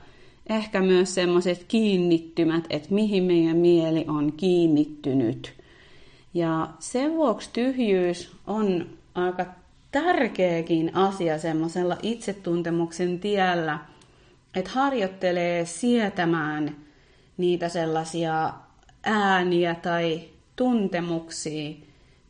ehkä 0.49 0.81
myös 0.81 1.15
semmoiset 1.15 1.65
kiinnittymät, 1.67 2.63
että 2.69 2.93
mihin 2.93 3.23
meidän 3.23 3.57
mieli 3.57 4.05
on 4.07 4.33
kiinnittynyt. 4.37 5.53
Ja 6.33 6.69
sen 6.79 7.13
vuoksi 7.13 7.49
tyhjyys 7.53 8.31
on 8.47 8.89
aika 9.15 9.45
tärkeäkin 9.91 10.95
asia 10.95 11.37
semmoisella 11.37 11.97
itsetuntemuksen 12.01 13.19
tiellä, 13.19 13.79
että 14.55 14.71
harjoittelee 14.71 15.65
sietämään 15.65 16.75
niitä 17.37 17.69
sellaisia 17.69 18.53
ääniä 19.03 19.75
tai 19.75 20.21
tuntemuksia, 20.55 21.73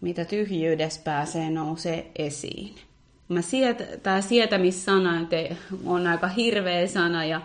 mitä 0.01 0.25
tyhjyydessä 0.25 1.01
pääsee 1.03 1.49
nousee 1.49 2.11
esiin. 2.15 2.75
Mä 3.29 3.41
siet, 3.41 4.03
tämä 4.03 4.21
sietämissana 4.21 5.27
on 5.85 6.07
aika 6.07 6.27
hirveä 6.27 6.87
sana 6.87 7.25
ja 7.25 7.41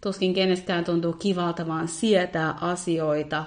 tuskin 0.00 0.34
kenestään 0.34 0.84
tuntuu 0.84 1.12
kivalta 1.12 1.66
vaan 1.66 1.88
sietää 1.88 2.54
asioita, 2.60 3.44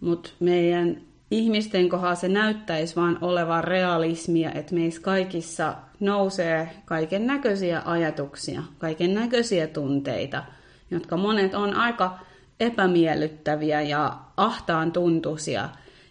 mutta 0.00 0.30
meidän 0.40 1.00
ihmisten 1.30 1.88
kohdalla 1.88 2.14
se 2.14 2.28
näyttäisi 2.28 2.96
vaan 2.96 3.18
olevan 3.20 3.64
realismia, 3.64 4.52
että 4.52 4.74
meissä 4.74 5.02
kaikissa 5.02 5.74
nousee 6.00 6.70
kaiken 6.84 7.26
näköisiä 7.26 7.82
ajatuksia, 7.84 8.62
kaiken 8.78 9.14
näköisiä 9.14 9.66
tunteita, 9.66 10.44
jotka 10.90 11.16
monet 11.16 11.54
on 11.54 11.74
aika 11.74 12.18
epämiellyttäviä 12.60 13.80
ja 13.80 14.16
ahtaan 14.36 14.92
tuntuisia. 14.92 15.68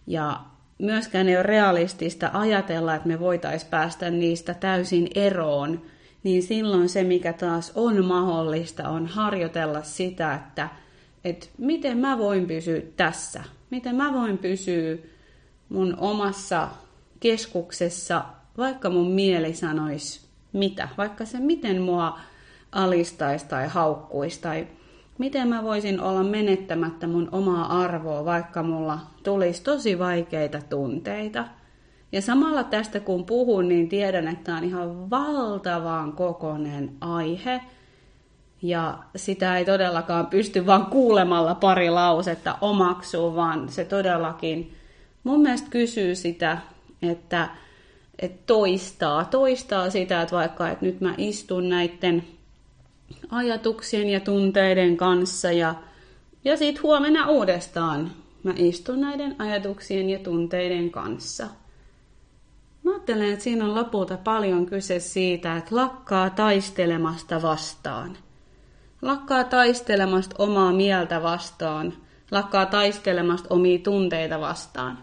Ja 0.07 0.39
myöskään 0.79 1.29
ei 1.29 1.35
ole 1.35 1.43
realistista 1.43 2.29
ajatella, 2.33 2.95
että 2.95 3.07
me 3.07 3.19
voitaisiin 3.19 3.69
päästä 3.69 4.09
niistä 4.09 4.53
täysin 4.53 5.07
eroon, 5.15 5.81
niin 6.23 6.43
silloin 6.43 6.89
se, 6.89 7.03
mikä 7.03 7.33
taas 7.33 7.71
on 7.75 8.05
mahdollista, 8.05 8.89
on 8.89 9.07
harjoitella 9.07 9.83
sitä, 9.83 10.33
että, 10.35 10.69
että 11.23 11.47
miten 11.57 11.97
mä 11.97 12.17
voin 12.17 12.47
pysyä 12.47 12.81
tässä, 12.97 13.43
miten 13.69 13.95
mä 13.95 14.13
voin 14.13 14.37
pysyä 14.37 14.97
mun 15.69 15.95
omassa 15.99 16.67
keskuksessa, 17.19 18.25
vaikka 18.57 18.89
mun 18.89 19.11
mieli 19.11 19.53
sanoisi 19.53 20.21
mitä, 20.53 20.89
vaikka 20.97 21.25
se 21.25 21.39
miten 21.39 21.81
mua 21.81 22.19
alistaisi 22.71 23.45
tai 23.45 23.67
haukkuisi 23.67 24.41
tai 24.41 24.67
miten 25.19 25.47
mä 25.47 25.63
voisin 25.63 26.01
olla 26.01 26.23
menettämättä 26.23 27.07
mun 27.07 27.29
omaa 27.31 27.81
arvoa, 27.81 28.25
vaikka 28.25 28.63
mulla 28.63 28.99
tulisi 29.23 29.63
tosi 29.63 29.99
vaikeita 29.99 30.61
tunteita. 30.69 31.45
Ja 32.11 32.21
samalla 32.21 32.63
tästä 32.63 32.99
kun 32.99 33.25
puhun, 33.25 33.67
niin 33.67 33.89
tiedän, 33.89 34.27
että 34.27 34.43
tämä 34.43 34.57
on 34.57 34.63
ihan 34.63 35.09
valtavan 35.09 36.13
kokoinen 36.13 36.91
aihe. 37.01 37.61
Ja 38.61 38.97
sitä 39.15 39.57
ei 39.57 39.65
todellakaan 39.65 40.27
pysty 40.27 40.65
vaan 40.65 40.85
kuulemalla 40.85 41.55
pari 41.55 41.89
lausetta 41.89 42.55
omaksuu, 42.61 43.35
vaan 43.35 43.69
se 43.69 43.85
todellakin 43.85 44.73
mun 45.23 45.41
mielestä 45.41 45.69
kysyy 45.69 46.15
sitä, 46.15 46.57
että, 47.01 47.49
että 48.19 48.43
toistaa, 48.45 49.25
toistaa 49.25 49.89
sitä, 49.89 50.21
että 50.21 50.35
vaikka 50.35 50.69
että 50.69 50.85
nyt 50.85 51.01
mä 51.01 51.13
istun 51.17 51.69
näiden 51.69 52.23
ajatuksien 53.29 54.09
ja 54.09 54.19
tunteiden 54.19 54.97
kanssa 54.97 55.51
ja, 55.51 55.75
ja 56.43 56.57
sitten 56.57 56.83
huomenna 56.83 57.27
uudestaan 57.27 58.11
mä 58.43 58.53
istun 58.55 59.01
näiden 59.01 59.35
ajatuksien 59.39 60.09
ja 60.09 60.19
tunteiden 60.19 60.91
kanssa. 60.91 61.47
Mä 62.83 62.91
ajattelen, 62.91 63.33
että 63.33 63.43
siinä 63.43 63.65
on 63.65 63.75
lopulta 63.75 64.17
paljon 64.17 64.65
kyse 64.65 64.99
siitä, 64.99 65.57
että 65.57 65.75
lakkaa 65.75 66.29
taistelemasta 66.29 67.41
vastaan. 67.41 68.17
Lakkaa 69.01 69.43
taistelemasta 69.43 70.35
omaa 70.39 70.73
mieltä 70.73 71.23
vastaan. 71.23 71.93
Lakkaa 72.31 72.65
taistelemasta 72.65 73.47
omia 73.53 73.79
tunteita 73.79 74.39
vastaan. 74.39 74.97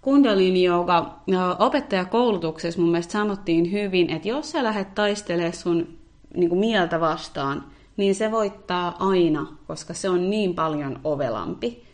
Kundalini 0.00 0.64
joka 0.64 1.20
opettajakoulutuksessa 1.58 2.80
mun 2.80 2.90
mielestä 2.90 3.12
sanottiin 3.12 3.72
hyvin, 3.72 4.10
että 4.10 4.28
jos 4.28 4.50
sä 4.50 4.64
lähdet 4.64 4.94
taistelemaan 4.94 5.52
sun 5.52 5.99
niin 6.34 6.48
kuin 6.48 6.58
mieltä 6.58 7.00
vastaan, 7.00 7.64
niin 7.96 8.14
se 8.14 8.30
voittaa 8.30 8.96
aina, 8.98 9.46
koska 9.66 9.94
se 9.94 10.08
on 10.08 10.30
niin 10.30 10.54
paljon 10.54 11.00
ovelampi. 11.04 11.84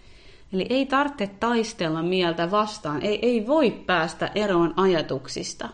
Eli 0.52 0.66
ei 0.70 0.86
tarvitse 0.86 1.26
taistella 1.26 2.02
mieltä 2.02 2.50
vastaan, 2.50 3.02
ei, 3.02 3.18
ei 3.22 3.46
voi 3.46 3.70
päästä 3.70 4.30
eroon 4.34 4.74
ajatuksista. 4.76 5.68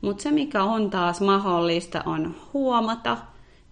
Mutta 0.00 0.22
se, 0.22 0.30
mikä 0.30 0.62
on 0.62 0.90
taas 0.90 1.20
mahdollista, 1.20 2.02
on 2.06 2.34
huomata, 2.52 3.16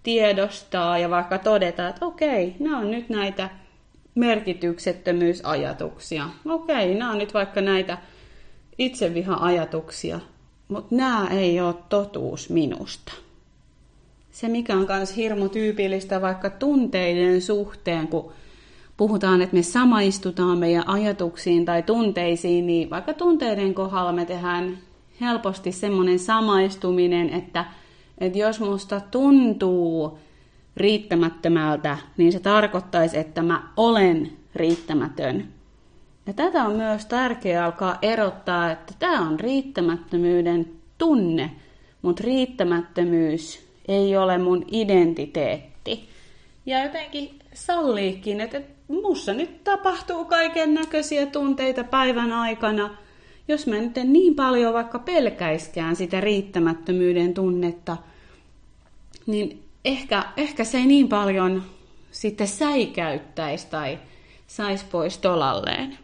tiedostaa 0.03 0.97
ja 0.97 1.09
vaikka 1.09 1.37
todeta, 1.37 1.87
että 1.87 2.05
okei, 2.05 2.55
nämä 2.59 2.77
on 2.77 2.91
nyt 2.91 3.09
näitä 3.09 3.49
merkityksettömyysajatuksia. 4.15 6.29
Okei, 6.45 6.95
nämä 6.95 7.11
on 7.11 7.17
nyt 7.17 7.33
vaikka 7.33 7.61
näitä 7.61 7.97
itseviha-ajatuksia, 8.77 10.19
mutta 10.67 10.95
nämä 10.95 11.27
ei 11.31 11.61
ole 11.61 11.75
totuus 11.89 12.49
minusta 12.49 13.24
se, 14.35 14.47
mikä 14.47 14.73
on 14.73 14.85
myös 14.89 15.15
hirmu 15.15 15.49
tyypillistä 15.49 16.21
vaikka 16.21 16.49
tunteiden 16.49 17.41
suhteen, 17.41 18.07
kun 18.07 18.31
puhutaan, 18.97 19.41
että 19.41 19.55
me 19.55 19.63
samaistutaan 19.63 20.57
meidän 20.57 20.89
ajatuksiin 20.89 21.65
tai 21.65 21.83
tunteisiin, 21.83 22.67
niin 22.67 22.89
vaikka 22.89 23.13
tunteiden 23.13 23.73
kohdalla 23.73 24.11
me 24.11 24.25
tehdään 24.25 24.77
helposti 25.21 25.71
semmoinen 25.71 26.19
samaistuminen, 26.19 27.29
että, 27.29 27.65
että 28.17 28.37
jos 28.37 28.59
musta 28.59 29.01
tuntuu 29.11 30.17
riittämättömältä, 30.77 31.97
niin 32.17 32.31
se 32.31 32.39
tarkoittaisi, 32.39 33.17
että 33.17 33.41
mä 33.41 33.67
olen 33.77 34.31
riittämätön. 34.55 35.47
Ja 36.27 36.33
tätä 36.33 36.63
on 36.65 36.75
myös 36.75 37.05
tärkeää 37.05 37.65
alkaa 37.65 37.97
erottaa, 38.01 38.71
että 38.71 38.93
tämä 38.99 39.21
on 39.21 39.39
riittämättömyyden 39.39 40.67
tunne, 40.97 41.51
mutta 42.01 42.23
riittämättömyys 42.23 43.65
ei 43.87 44.17
ole 44.17 44.37
mun 44.37 44.65
identiteetti. 44.71 46.09
Ja 46.65 46.83
jotenkin 46.83 47.39
salliikin, 47.53 48.41
että 48.41 48.61
mussa 48.87 49.33
nyt 49.33 49.63
tapahtuu 49.63 50.25
kaiken 50.25 50.73
näköisiä 50.73 51.25
tunteita 51.25 51.83
päivän 51.83 52.33
aikana. 52.33 52.97
Jos 53.47 53.67
mä 53.67 53.75
nyt 53.75 53.95
niin 54.03 54.35
paljon 54.35 54.73
vaikka 54.73 54.99
pelkäiskään 54.99 55.95
sitä 55.95 56.21
riittämättömyyden 56.21 57.33
tunnetta, 57.33 57.97
niin 59.25 59.63
ehkä, 59.85 60.23
ehkä 60.37 60.63
se 60.63 60.77
ei 60.77 60.85
niin 60.85 61.09
paljon 61.09 61.63
sitten 62.11 62.47
säikäyttäisi 62.47 63.67
tai 63.67 63.99
saisi 64.47 64.85
pois 64.91 65.17
tolalleen. 65.17 65.97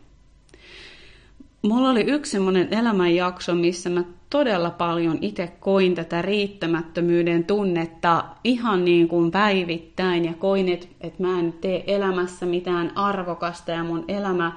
Mulla 1.62 1.90
oli 1.90 2.02
yksi 2.02 2.32
semmoinen 2.32 2.68
elämänjakso, 2.72 3.56
missä 3.56 3.90
mä 3.90 4.04
todella 4.30 4.70
paljon 4.70 5.18
itse 5.22 5.52
koin 5.60 5.96
tätä 5.96 6.22
riittämättömyyden 6.22 7.44
tunnetta 7.44 8.26
ihan 8.44 8.86
niin 8.86 9.08
kuin 9.08 9.32
päivittäin 9.32 10.26
ja 10.26 10.34
koin, 10.34 10.70
että, 10.70 10.88
että 11.02 11.24
mä 11.24 11.40
en 11.40 11.54
tee 11.54 11.84
elämässä 11.88 12.46
mitään 12.46 12.92
arvokasta 12.98 13.72
ja 13.72 13.84
mun 13.84 14.06
elämä 14.08 14.52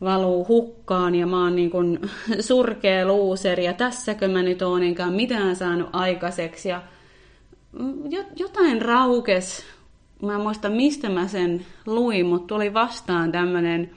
valuu 0.00 0.48
hukkaan 0.48 1.14
ja 1.14 1.26
mä 1.26 1.42
oon 1.42 1.56
niin 1.56 1.70
kuin 1.70 2.00
surkea 2.40 3.06
luuseri 3.06 3.64
ja 3.64 3.72
tässäkö 3.72 4.28
mä 4.28 4.42
nyt 4.42 4.62
oon 4.62 4.82
enkä 4.82 5.06
mitään 5.06 5.56
saanut 5.56 5.88
aikaiseksi 5.92 6.68
ja 6.68 6.82
jotain 8.36 8.82
raukes. 8.82 9.64
Mä 10.22 10.34
en 10.34 10.40
muista 10.40 10.68
mistä 10.68 11.08
mä 11.08 11.28
sen 11.28 11.66
luin, 11.86 12.26
mutta 12.26 12.46
tuli 12.46 12.74
vastaan 12.74 13.32
tämmönen 13.32 13.90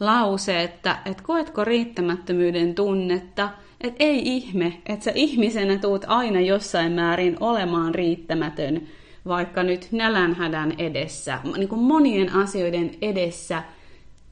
lause, 0.00 0.62
että 0.62 0.98
et 1.04 1.20
koetko 1.20 1.64
riittämättömyyden 1.64 2.74
tunnetta, 2.74 3.50
että 3.80 4.04
ei 4.04 4.36
ihme, 4.36 4.82
että 4.86 5.04
sä 5.04 5.12
ihmisenä 5.14 5.78
tuut 5.78 6.04
aina 6.06 6.40
jossain 6.40 6.92
määrin 6.92 7.36
olemaan 7.40 7.94
riittämätön, 7.94 8.82
vaikka 9.26 9.62
nyt 9.62 9.88
nälänhädän 9.92 10.74
edessä, 10.78 11.38
niin 11.56 11.68
kuin 11.68 11.80
monien 11.80 12.32
asioiden 12.32 12.90
edessä, 13.02 13.62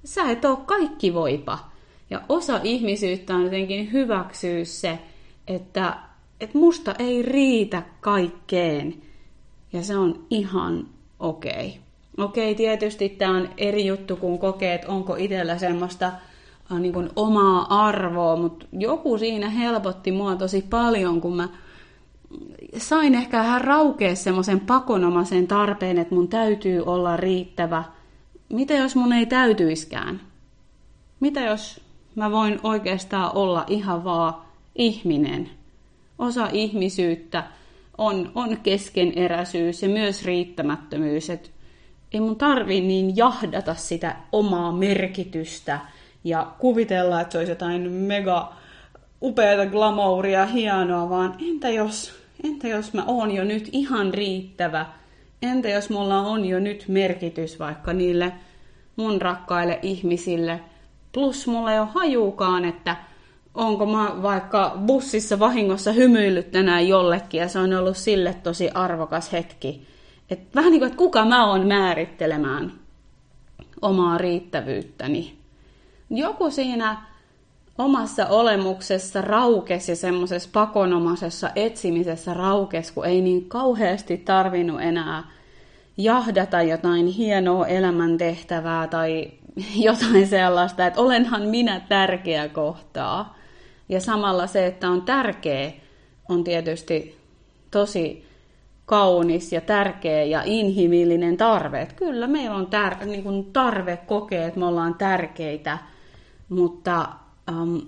sä 0.05 0.31
et 0.31 0.45
ole 0.45 0.59
kaikki 0.67 1.15
voipa. 1.15 1.59
Ja 2.11 2.21
osa 2.29 2.61
ihmisyyttä 2.63 3.35
on 3.35 3.45
jotenkin 3.45 3.93
hyväksyä 3.93 4.65
se, 4.65 4.99
että, 5.47 5.97
että 6.41 6.59
musta 6.59 6.95
ei 6.99 7.23
riitä 7.23 7.83
kaikkeen. 8.01 8.95
Ja 9.73 9.83
se 9.83 9.97
on 9.97 10.27
ihan 10.31 10.87
okei. 11.19 11.69
Okay. 11.69 11.86
Okei, 12.19 12.55
tietysti 12.55 13.09
tämä 13.09 13.37
on 13.37 13.49
eri 13.57 13.87
juttu, 13.87 14.17
kun 14.17 14.39
kokee, 14.39 14.75
että 14.75 14.89
onko 14.89 15.17
itsellä 15.17 15.59
semmoista 15.59 16.13
niin 16.79 16.93
kuin 16.93 17.11
omaa 17.17 17.87
arvoa, 17.87 18.37
mutta 18.37 18.67
joku 18.73 19.19
siinä 19.19 19.51
helpotti 19.51 20.13
mua 20.13 20.37
tosi 20.37 20.67
paljon, 20.71 21.21
kun 21.21 21.37
mä 21.37 21.49
sain 22.79 23.15
ehkä 23.15 23.39
vähän 23.39 23.61
raukea 23.61 24.15
semmoisen 24.15 24.61
pakonomaisen 24.61 25.47
tarpeen, 25.47 25.99
että 25.99 26.15
mun 26.15 26.29
täytyy 26.29 26.83
olla 26.87 27.17
riittävä. 27.17 27.85
Mitä 28.49 28.75
jos 28.75 28.97
mun 28.97 29.13
ei 29.13 29.27
täytyiskään? 29.27 30.21
Mitä 31.21 31.41
jos 31.41 31.81
mä 32.15 32.31
voin 32.31 32.61
oikeastaan 32.63 33.31
olla 33.35 33.65
ihan 33.69 34.05
vaan 34.05 34.35
ihminen? 34.75 35.51
Osa 36.19 36.49
ihmisyyttä 36.53 37.45
on, 37.99 38.33
on 38.35 38.57
keskeneräisyys 38.63 39.83
ja 39.83 39.89
myös 39.89 40.25
riittämättömyys. 40.25 41.31
Että 41.31 41.49
ei 42.13 42.21
mun 42.21 42.37
tarvi 42.37 42.81
niin 42.81 43.17
jahdata 43.17 43.75
sitä 43.75 44.17
omaa 44.33 44.73
merkitystä 44.73 45.81
ja 46.25 46.47
kuvitella, 46.59 47.21
että 47.21 47.33
se 47.33 47.39
olisi 47.39 47.53
jotain 47.53 47.91
mega 47.91 48.53
upeata 49.23 49.67
glamouria, 49.67 50.47
hienoa, 50.47 51.11
vaan 51.11 51.35
entä 51.49 51.69
jos, 51.69 52.13
entä 52.45 52.69
jos 52.69 52.93
mä 52.93 53.05
oon 53.07 53.31
jo 53.31 53.45
nyt 53.45 53.69
ihan 53.73 54.15
riittävä? 54.15 54.87
Entä 55.43 55.69
jos 55.69 55.91
mulla 55.91 56.21
on 56.21 56.45
jo 56.45 56.61
nyt 56.61 56.85
merkitys 56.89 57.59
vaikka 57.59 57.93
niille 57.93 58.33
mun 58.97 59.23
rakkaille 59.23 59.79
ihmisille? 59.83 60.61
Plus 61.13 61.47
mulla 61.47 61.73
ei 61.73 61.79
ole 61.79 61.89
hajuukaan, 61.95 62.65
että 62.65 62.97
onko 63.55 63.87
mä 63.87 64.23
vaikka 64.23 64.79
bussissa 64.87 65.39
vahingossa 65.39 65.93
hymyillyt 65.93 66.51
tänään 66.51 66.89
jollekin 66.89 67.41
ja 67.41 67.49
se 67.49 67.59
on 67.59 67.75
ollut 67.75 67.97
sille 67.97 68.35
tosi 68.43 68.71
arvokas 68.71 69.33
hetki 69.33 69.96
et 70.31 70.41
vähän 70.55 70.71
niin 70.71 70.81
kuin, 70.81 70.87
että 70.87 70.99
kuka 70.99 71.25
mä 71.25 71.51
oon 71.51 71.67
määrittelemään 71.67 72.73
omaa 73.83 74.19
riittävyyttäni. 74.19 75.39
Joku 76.11 76.51
siinä 76.51 77.03
omassa 77.79 78.27
olemuksessa 78.27 79.21
raukesi 79.21 79.97
semmoisessa 79.97 80.49
pakonomaisessa 80.53 81.51
etsimisessä 81.57 82.35
raukesi, 82.35 82.93
kun 82.93 83.07
ei 83.07 83.21
niin 83.21 83.49
kauheasti 83.49 84.17
tarvinnut 84.17 84.81
enää 84.81 85.25
jahdata 85.97 86.63
jotain 86.63 87.07
hienoa 87.07 87.67
elämäntehtävää 87.67 88.87
tai 88.87 89.31
jotain 89.87 90.27
sellaista, 90.27 90.87
että 90.87 91.01
olenhan 91.01 91.43
minä 91.43 91.81
tärkeä 91.89 92.49
kohtaa. 92.49 93.37
Ja 93.89 94.01
samalla 94.01 94.47
se, 94.47 94.67
että 94.67 94.91
on 94.91 95.03
tärkeä, 95.03 95.73
on 96.29 96.45
tietysti 96.45 97.17
tosi 97.71 98.27
kaunis 98.87 99.53
ja 99.53 99.61
tärkeä 99.61 100.25
ja 100.25 100.43
inhimillinen 100.45 101.37
tarve. 101.37 101.83
Että 101.83 101.95
kyllä 101.95 102.27
meillä 102.27 102.57
on 102.57 102.67
tär- 102.67 103.05
niin 103.05 103.23
kuin 103.23 103.45
tarve 103.53 103.97
kokea, 103.97 104.47
että 104.47 104.61
me 104.61 104.67
ollaan 104.67 104.95
tärkeitä, 104.95 105.79
mutta 106.49 107.09
um, 107.51 107.83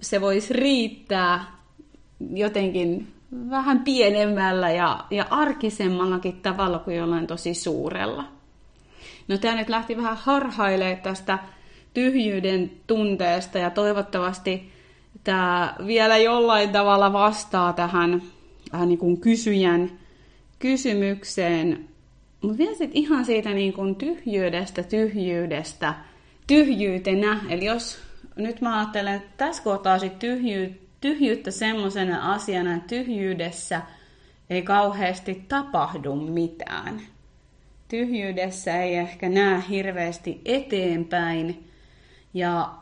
se 0.00 0.20
voisi 0.20 0.54
riittää 0.54 1.44
jotenkin 2.34 3.12
vähän 3.50 3.80
pienemmällä 3.80 4.70
ja, 4.70 5.04
ja 5.10 5.26
arkisemmallakin 5.30 6.40
tavalla 6.40 6.78
kuin 6.78 6.96
jollain 6.96 7.26
tosi 7.26 7.54
suurella. 7.54 8.24
No 9.28 9.38
tämä 9.38 9.54
nyt 9.54 9.68
lähti 9.68 9.96
vähän 9.96 10.16
harhailemaan 10.16 11.02
tästä 11.02 11.38
tyhjyyden 11.94 12.70
tunteesta 12.86 13.58
ja 13.58 13.70
toivottavasti 13.70 14.72
tämä 15.24 15.74
vielä 15.86 16.16
jollain 16.16 16.70
tavalla 16.70 17.12
vastaa 17.12 17.72
tähän 17.72 18.22
äh, 18.74 18.86
niin 18.86 18.98
kuin 18.98 19.20
kysyjän 19.20 19.90
kysymykseen, 20.58 21.88
mutta 22.42 22.58
vielä 22.58 22.74
sitten 22.74 23.02
ihan 23.02 23.24
siitä 23.24 23.50
niin 23.50 23.72
kuin 23.72 23.96
tyhjyydestä, 23.96 24.82
tyhjyydestä, 24.82 25.94
tyhjyytenä. 26.46 27.40
Eli 27.48 27.64
jos 27.64 27.98
nyt 28.36 28.60
mä 28.60 28.78
ajattelen, 28.78 29.14
että 29.14 29.30
tässä 29.36 29.62
kohtaa 29.62 29.98
sit 29.98 30.18
tyhjy, 30.18 30.88
tyhjyyttä 31.00 31.50
semmoisena 31.50 32.32
asiana, 32.32 32.74
että 32.74 32.88
tyhjyydessä 32.88 33.82
ei 34.50 34.62
kauheasti 34.62 35.44
tapahdu 35.48 36.16
mitään. 36.16 37.00
Tyhjyydessä 37.88 38.82
ei 38.82 38.94
ehkä 38.94 39.28
näe 39.28 39.62
hirveästi 39.68 40.40
eteenpäin. 40.44 41.70
Ja 42.34 42.74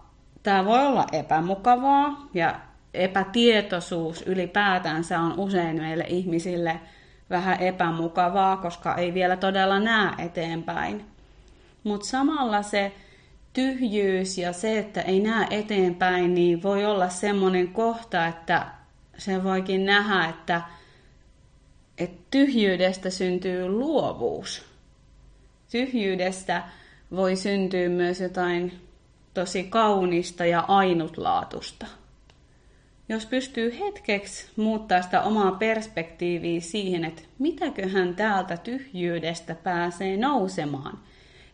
tämä 0.43 0.65
voi 0.65 0.87
olla 0.87 1.07
epämukavaa 1.13 2.29
ja 2.35 2.61
epätietoisuus 2.95 4.23
ylipäätänsä 4.23 5.21
on 5.21 5.39
usein 5.39 5.77
meille 5.77 6.05
ihmisille– 6.09 6.81
vähän 7.31 7.61
epämukavaa, 7.61 8.57
koska 8.57 8.95
ei 8.95 9.15
vielä 9.15 9.37
todella 9.37 9.81
näe 9.81 10.15
eteenpäin. 10.19 11.05
Mutta 11.85 12.07
samalla 12.07 12.63
se 12.63 12.93
tyhjyys 13.53 14.39
ja 14.39 14.53
se, 14.53 14.79
että 14.79 15.03
ei 15.03 15.21
näe 15.21 15.47
eteenpäin, 15.51 16.35
niin 16.35 16.63
voi 16.63 16.85
olla 16.85 17.09
semmoinen 17.09 17.69
kohta, 17.69 18.27
että 18.27 18.67
se 19.19 19.45
voikin 19.45 19.87
nähdä, 19.87 20.29
että, 20.29 20.63
että 21.99 22.23
tyhjyydestä 22.31 23.11
syntyy 23.11 23.69
luovuus. 23.69 24.65
Tyhjyydestä 25.71 26.63
voi 27.11 27.37
syntyä 27.37 27.89
myös 27.89 28.21
jotain 28.21 28.89
tosi 29.35 29.65
kaunista 29.65 30.47
ja 30.47 30.61
ainutlaatusta 30.61 31.87
jos 33.09 33.27
pystyy 33.27 33.79
hetkeksi 33.79 34.47
muuttaa 34.57 35.03
sitä 35.03 35.23
omaa 35.23 35.53
perspektiiviä 35.53 36.61
siihen, 36.61 37.05
että 37.05 37.23
mitäköhän 37.39 38.17
täältä 38.17 38.57
tyhjyydestä 38.57 39.55
pääsee 39.55 40.17
nousemaan. 40.17 40.99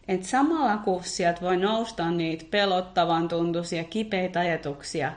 Et 0.08 0.24
samalla 0.24 0.76
kun 0.76 1.04
sieltä 1.04 1.40
voi 1.40 1.56
nousta 1.56 2.10
niitä 2.10 2.44
pelottavan 2.50 3.28
tuntuisia 3.28 3.84
kipeitä 3.84 4.40
ajatuksia, 4.40 5.12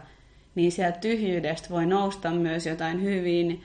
niin 0.55 0.71
sieltä 0.71 0.99
tyhjyydestä 0.99 1.69
voi 1.69 1.85
nousta 1.85 2.31
myös 2.31 2.65
jotain 2.65 3.03
hyvin, 3.03 3.63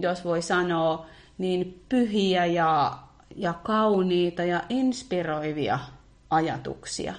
jos 0.00 0.24
voi 0.24 0.42
sanoa, 0.42 1.06
niin 1.38 1.82
pyhiä 1.88 2.46
ja, 2.46 2.98
ja 3.36 3.52
kauniita 3.52 4.42
ja 4.42 4.62
inspiroivia 4.68 5.78
ajatuksia, 6.30 7.14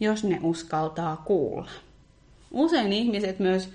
jos 0.00 0.24
ne 0.24 0.38
uskaltaa 0.42 1.16
kuulla. 1.16 1.70
Usein 2.50 2.92
ihmiset 2.92 3.38
myös 3.38 3.72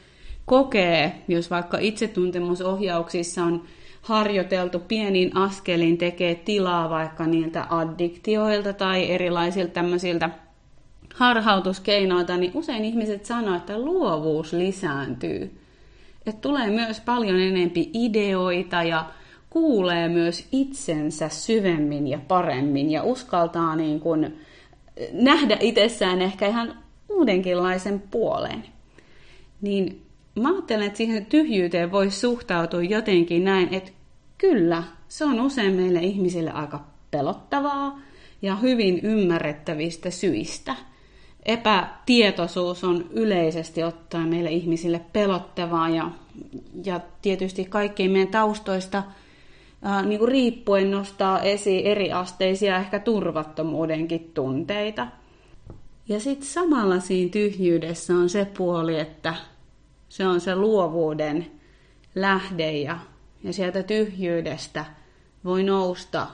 kokee, 0.50 1.22
jos 1.28 1.50
vaikka 1.50 1.78
itsetuntemusohjauksissa 1.82 3.44
on 3.44 3.64
harjoiteltu 4.02 4.80
pienin 4.80 5.38
askelin 5.38 5.98
tekee 5.98 6.36
tilaa 6.36 6.90
vaikka 6.90 7.28
niiltä 7.28 7.68
addiktioilta 7.70 8.74
tai 8.74 9.12
erilaisilta 9.12 9.74
tämmöisiltä 9.74 10.30
harhautuskeinoilta, 11.16 12.38
niin 12.38 12.52
usein 12.54 12.86
ihmiset 12.86 13.26
sanoo, 13.26 13.56
että 13.56 13.80
luovuus 13.80 14.54
lisääntyy. 14.54 15.60
Että 16.26 16.42
tulee 16.42 16.70
myös 16.70 17.02
paljon 17.02 17.40
enempi 17.40 17.90
ideoita 17.94 18.84
ja 18.84 19.06
kuulee 19.50 20.10
myös 20.10 20.48
itsensä 20.52 21.30
syvemmin 21.30 22.08
ja 22.08 22.20
paremmin 22.28 22.92
ja 22.92 23.04
uskaltaa 23.04 23.76
niin 23.76 24.00
kuin 24.00 24.40
nähdä 25.12 25.58
itsessään 25.60 26.22
ehkä 26.22 26.48
ihan 26.48 26.78
uudenkinlaisen 27.10 28.04
puolen. 28.12 28.64
Niin 29.62 30.09
mä 30.41 30.54
ajattelen, 30.54 30.88
että 30.88 30.97
siihen 30.97 31.25
tyhjyyteen 31.25 31.91
voi 31.91 32.12
suhtautua 32.12 32.84
jotenkin 32.84 33.43
näin, 33.43 33.73
että 33.73 33.91
kyllä, 34.38 34.84
se 35.08 35.25
on 35.25 35.39
usein 35.39 35.73
meille 35.73 35.99
ihmisille 35.99 36.52
aika 36.52 36.84
pelottavaa 37.12 37.99
ja 38.41 38.56
hyvin 38.56 38.99
ymmärrettävistä 39.04 40.10
syistä. 40.10 40.75
Epätietoisuus 41.45 42.84
on 42.84 43.06
yleisesti 43.12 43.84
ottaen 43.84 44.28
meille 44.28 44.52
ihmisille 44.52 45.02
pelottavaa 45.13 45.89
ja, 45.89 46.12
ja 46.86 46.99
tietysti 47.21 47.65
kaikkiin 47.65 48.12
meidän 48.12 48.32
taustoista 48.32 49.04
ää, 49.82 50.02
niin 50.02 50.19
kuin 50.19 50.32
riippuen 50.32 50.91
nostaa 50.91 51.41
esiin 51.41 51.86
eriasteisia 51.86 52.78
ehkä 52.78 52.99
turvattomuudenkin 52.99 54.32
tunteita. 54.34 55.08
Ja 56.08 56.19
sitten 56.19 56.47
samalla 56.47 56.99
siinä 56.99 57.32
tyhjyydessä 57.32 58.13
on 58.13 58.30
se 58.30 58.45
puoli, 58.58 58.99
että 58.99 59.34
se 60.10 60.28
on 60.28 60.41
se 60.41 60.56
luovuuden 60.56 61.52
lähde 62.15 62.72
ja, 62.72 63.00
ja 63.43 63.54
sieltä 63.54 63.84
tyhjyydestä 63.84 64.86
voi 65.45 65.63
nousta 65.63 66.28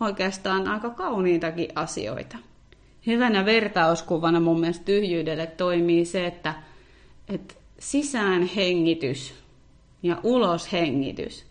oikeastaan 0.00 0.68
aika 0.68 0.90
kauniitakin 0.90 1.68
asioita. 1.74 2.38
Hyvänä 3.06 3.44
vertauskuvana 3.44 4.40
mun 4.40 4.60
mielestä 4.60 4.84
tyhjyydelle 4.84 5.46
toimii 5.46 6.04
se, 6.04 6.26
että, 6.26 6.54
että 7.28 7.54
sisäänhengitys 7.78 9.34
ja 10.02 10.20
uloshengitys. 10.22 11.46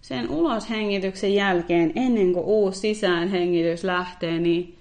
Sen 0.00 0.30
uloshengityksen 0.30 1.34
jälkeen, 1.34 1.92
ennen 1.96 2.32
kuin 2.32 2.44
uusi 2.44 2.80
sisäänhengitys 2.80 3.84
lähtee, 3.84 4.38
niin 4.38 4.78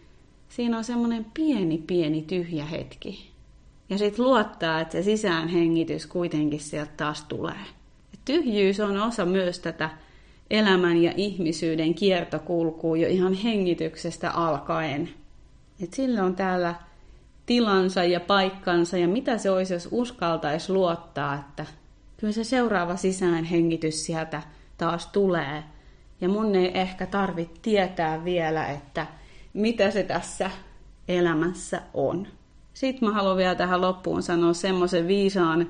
siinä 0.50 0.78
on 0.78 0.84
semmoinen 0.84 1.26
pieni 1.34 1.78
pieni 1.78 2.22
tyhjä 2.22 2.66
hetki. 2.66 3.31
Ja 3.92 3.98
sitten 3.98 4.26
luottaa, 4.26 4.82
että 4.82 4.92
se 4.92 5.04
sisäänhengitys 5.04 6.08
kuitenkin 6.08 6.60
sieltä 6.60 6.92
taas 6.98 7.24
tulee. 7.24 7.60
Et 8.14 8.20
tyhjyys 8.26 8.80
on 8.80 9.02
osa 9.02 9.26
myös 9.26 9.60
tätä 9.60 9.90
elämän 10.50 10.98
ja 11.04 11.14
ihmisyyden 11.18 11.94
kiertokulkua 11.94 12.98
jo 12.98 13.08
ihan 13.08 13.34
hengityksestä 13.34 14.32
alkaen. 14.32 15.10
Et 15.84 15.94
sillä 15.94 16.24
on 16.24 16.36
täällä 16.36 16.76
tilansa 17.46 18.04
ja 18.04 18.20
paikkansa 18.20 18.98
ja 18.98 19.08
mitä 19.08 19.38
se 19.38 19.50
olisi, 19.50 19.74
jos 19.74 19.88
uskaltaisi 19.92 20.74
luottaa, 20.74 21.36
että 21.36 21.66
kyllä 22.18 22.34
se 22.34 22.44
seuraava 22.44 22.96
sisäänhengitys 22.96 24.06
sieltä 24.06 24.42
taas 24.78 25.08
tulee. 25.08 25.64
Ja 26.22 26.30
mun 26.30 26.56
ei 26.56 26.80
ehkä 26.80 27.06
tarvitse 27.06 27.60
tietää 27.62 28.26
vielä, 28.26 28.68
että 28.68 29.08
mitä 29.54 29.92
se 29.92 30.04
tässä 30.04 30.52
elämässä 31.08 31.82
on. 31.94 32.28
Sitten 32.74 33.10
mä 33.10 33.16
haluan 33.16 33.38
vielä 33.38 33.56
tähän 33.56 33.82
loppuun 33.82 34.24
sanoa 34.24 34.54
semmoisen 34.54 35.08
viisaan 35.08 35.70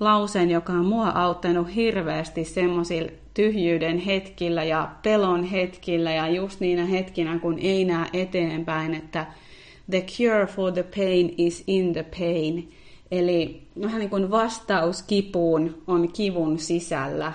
lauseen, 0.00 0.50
joka 0.50 0.72
on 0.72 0.84
mua 0.84 1.08
auttanut 1.08 1.74
hirveästi 1.74 2.44
semmoisilla 2.44 3.10
tyhjyyden 3.34 3.98
hetkillä 3.98 4.64
ja 4.64 4.88
pelon 5.02 5.44
hetkillä 5.44 6.12
ja 6.12 6.28
just 6.28 6.60
niinä 6.60 6.86
hetkinä, 6.86 7.38
kun 7.38 7.58
ei 7.58 7.84
näe 7.84 8.06
eteenpäin, 8.12 8.94
että 8.94 9.26
the 9.90 10.00
cure 10.00 10.46
for 10.46 10.72
the 10.72 10.82
pain 10.82 11.34
is 11.38 11.64
in 11.66 11.92
the 11.92 12.02
pain. 12.18 12.72
Eli 13.10 13.62
vähän 13.82 13.98
niin 13.98 14.10
kuin 14.10 14.30
vastaus 14.30 15.02
kipuun 15.02 15.82
on 15.86 16.12
kivun 16.12 16.58
sisällä. 16.58 17.32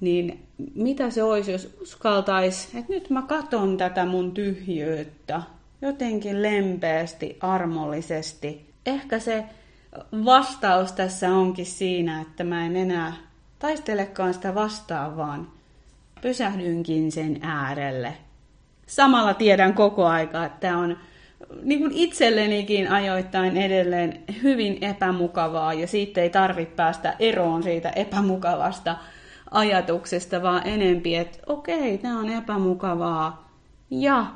Niin 0.00 0.42
mitä 0.74 1.10
se 1.10 1.22
olisi, 1.22 1.52
jos 1.52 1.76
uskaltaisi, 1.82 2.78
että 2.78 2.92
nyt 2.92 3.10
mä 3.10 3.22
katon 3.22 3.76
tätä 3.76 4.06
mun 4.06 4.32
tyhjyyttä 4.32 5.42
jotenkin 5.82 6.42
lempeästi, 6.42 7.36
armollisesti. 7.40 8.72
Ehkä 8.86 9.18
se 9.18 9.44
vastaus 10.24 10.92
tässä 10.92 11.34
onkin 11.34 11.66
siinä, 11.66 12.20
että 12.20 12.44
mä 12.44 12.66
en 12.66 12.76
enää 12.76 13.12
taistelekaan 13.58 14.34
sitä 14.34 14.54
vastaan, 14.54 15.16
vaan 15.16 15.48
pysähdynkin 16.20 17.12
sen 17.12 17.38
äärelle. 17.42 18.14
Samalla 18.86 19.34
tiedän 19.34 19.74
koko 19.74 20.06
aika, 20.06 20.44
että 20.44 20.60
tämä 20.60 20.78
on 20.78 20.96
niin 21.62 21.80
kuin 21.80 21.92
itsellenikin 21.92 22.90
ajoittain 22.90 23.56
edelleen 23.56 24.22
hyvin 24.42 24.78
epämukavaa 24.84 25.74
ja 25.74 25.86
siitä 25.86 26.20
ei 26.20 26.30
tarvitse 26.30 26.74
päästä 26.74 27.16
eroon 27.18 27.62
siitä 27.62 27.90
epämukavasta 27.90 28.96
ajatuksesta, 29.50 30.42
vaan 30.42 30.66
enempi, 30.66 31.16
että 31.16 31.38
okei, 31.46 31.98
tämä 31.98 32.18
on 32.18 32.28
epämukavaa 32.28 33.50
ja 33.90 34.26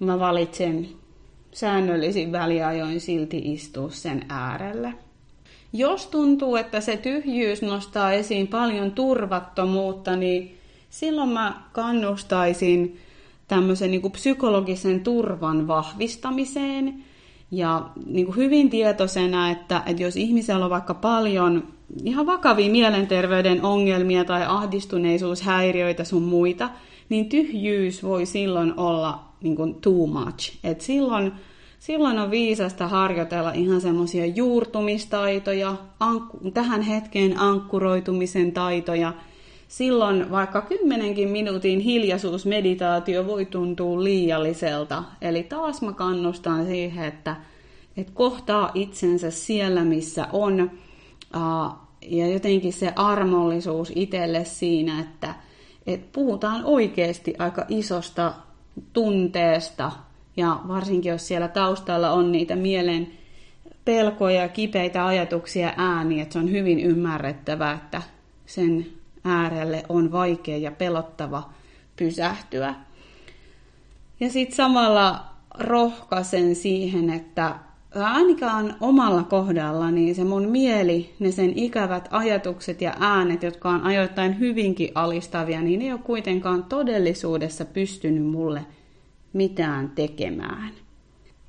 mä 0.00 0.18
valitsen 0.18 0.88
säännöllisin 1.52 2.32
väliajoin 2.32 3.00
silti 3.00 3.42
istua 3.44 3.90
sen 3.90 4.24
äärelle. 4.28 4.94
Jos 5.72 6.06
tuntuu, 6.06 6.56
että 6.56 6.80
se 6.80 6.96
tyhjyys 6.96 7.62
nostaa 7.62 8.12
esiin 8.12 8.46
paljon 8.46 8.92
turvattomuutta, 8.92 10.16
niin 10.16 10.58
silloin 10.90 11.28
mä 11.28 11.62
kannustaisin 11.72 12.98
tämmöisen 13.48 13.90
niin 13.90 14.02
kuin 14.02 14.12
psykologisen 14.12 15.00
turvan 15.00 15.68
vahvistamiseen 15.68 17.04
ja 17.50 17.90
niin 18.06 18.26
kuin 18.26 18.36
hyvin 18.36 18.70
tietoisena, 18.70 19.50
että, 19.50 19.82
että 19.86 20.02
jos 20.02 20.16
ihmisellä 20.16 20.64
on 20.64 20.70
vaikka 20.70 20.94
paljon 20.94 21.68
ihan 22.04 22.26
vakavia 22.26 22.70
mielenterveyden 22.70 23.62
ongelmia 23.62 24.24
tai 24.24 24.44
ahdistuneisuushäiriöitä 24.46 26.04
sun 26.04 26.22
muita, 26.22 26.68
niin 27.08 27.28
tyhjyys 27.28 28.02
voi 28.02 28.26
silloin 28.26 28.74
olla 28.76 29.29
niin 29.42 29.56
kuin 29.56 29.74
too 29.74 30.06
much. 30.06 30.58
Et 30.64 30.80
silloin, 30.80 31.32
silloin 31.78 32.18
on 32.18 32.30
viisasta 32.30 32.88
harjoitella 32.88 33.52
ihan 33.52 33.80
semmoisia 33.80 34.26
juurtumistaitoja, 34.26 35.76
ankku, 36.00 36.50
tähän 36.54 36.82
hetkeen 36.82 37.40
ankkuroitumisen 37.40 38.52
taitoja. 38.52 39.12
Silloin 39.68 40.30
vaikka 40.30 40.62
kymmenenkin 40.62 41.28
minuutin 41.28 41.80
hiljaisuusmeditaatio 41.80 43.26
voi 43.26 43.46
tuntua 43.46 44.04
liialliselta. 44.04 45.04
Eli 45.20 45.42
taas 45.42 45.82
mä 45.82 45.92
kannustan 45.92 46.66
siihen, 46.66 47.04
että, 47.04 47.36
että 47.96 48.12
kohtaa 48.14 48.70
itsensä 48.74 49.30
siellä, 49.30 49.84
missä 49.84 50.26
on. 50.32 50.70
Ja 52.02 52.28
jotenkin 52.28 52.72
se 52.72 52.92
armollisuus 52.96 53.92
itselle 53.94 54.44
siinä, 54.44 55.00
että, 55.00 55.34
että 55.86 56.08
puhutaan 56.12 56.64
oikeasti 56.64 57.34
aika 57.38 57.64
isosta 57.68 58.32
tunteesta 58.92 59.92
ja 60.36 60.60
varsinkin 60.68 61.10
jos 61.10 61.28
siellä 61.28 61.48
taustalla 61.48 62.10
on 62.10 62.32
niitä 62.32 62.56
mielen 62.56 63.08
pelkoja, 63.84 64.48
kipeitä 64.48 65.06
ajatuksia 65.06 65.72
ääni, 65.76 66.20
että 66.20 66.32
se 66.32 66.38
on 66.38 66.50
hyvin 66.50 66.80
ymmärrettävää, 66.80 67.72
että 67.72 68.02
sen 68.46 68.86
äärelle 69.24 69.84
on 69.88 70.12
vaikea 70.12 70.56
ja 70.56 70.70
pelottava 70.70 71.50
pysähtyä. 71.96 72.74
Ja 74.20 74.30
sitten 74.30 74.56
samalla 74.56 75.24
rohkaisen 75.58 76.56
siihen, 76.56 77.10
että 77.10 77.54
ainakaan 77.94 78.76
omalla 78.80 79.22
kohdalla, 79.22 79.90
niin 79.90 80.14
se 80.14 80.24
mun 80.24 80.48
mieli, 80.48 81.14
ne 81.18 81.30
sen 81.30 81.52
ikävät 81.58 82.08
ajatukset 82.10 82.80
ja 82.80 82.94
äänet, 83.00 83.42
jotka 83.42 83.68
on 83.70 83.82
ajoittain 83.82 84.38
hyvinkin 84.38 84.90
alistavia, 84.94 85.62
niin 85.62 85.78
ne 85.78 85.84
ei 85.84 85.92
ole 85.92 86.00
kuitenkaan 86.04 86.64
todellisuudessa 86.64 87.64
pystynyt 87.64 88.26
mulle 88.26 88.66
mitään 89.32 89.90
tekemään. 89.90 90.70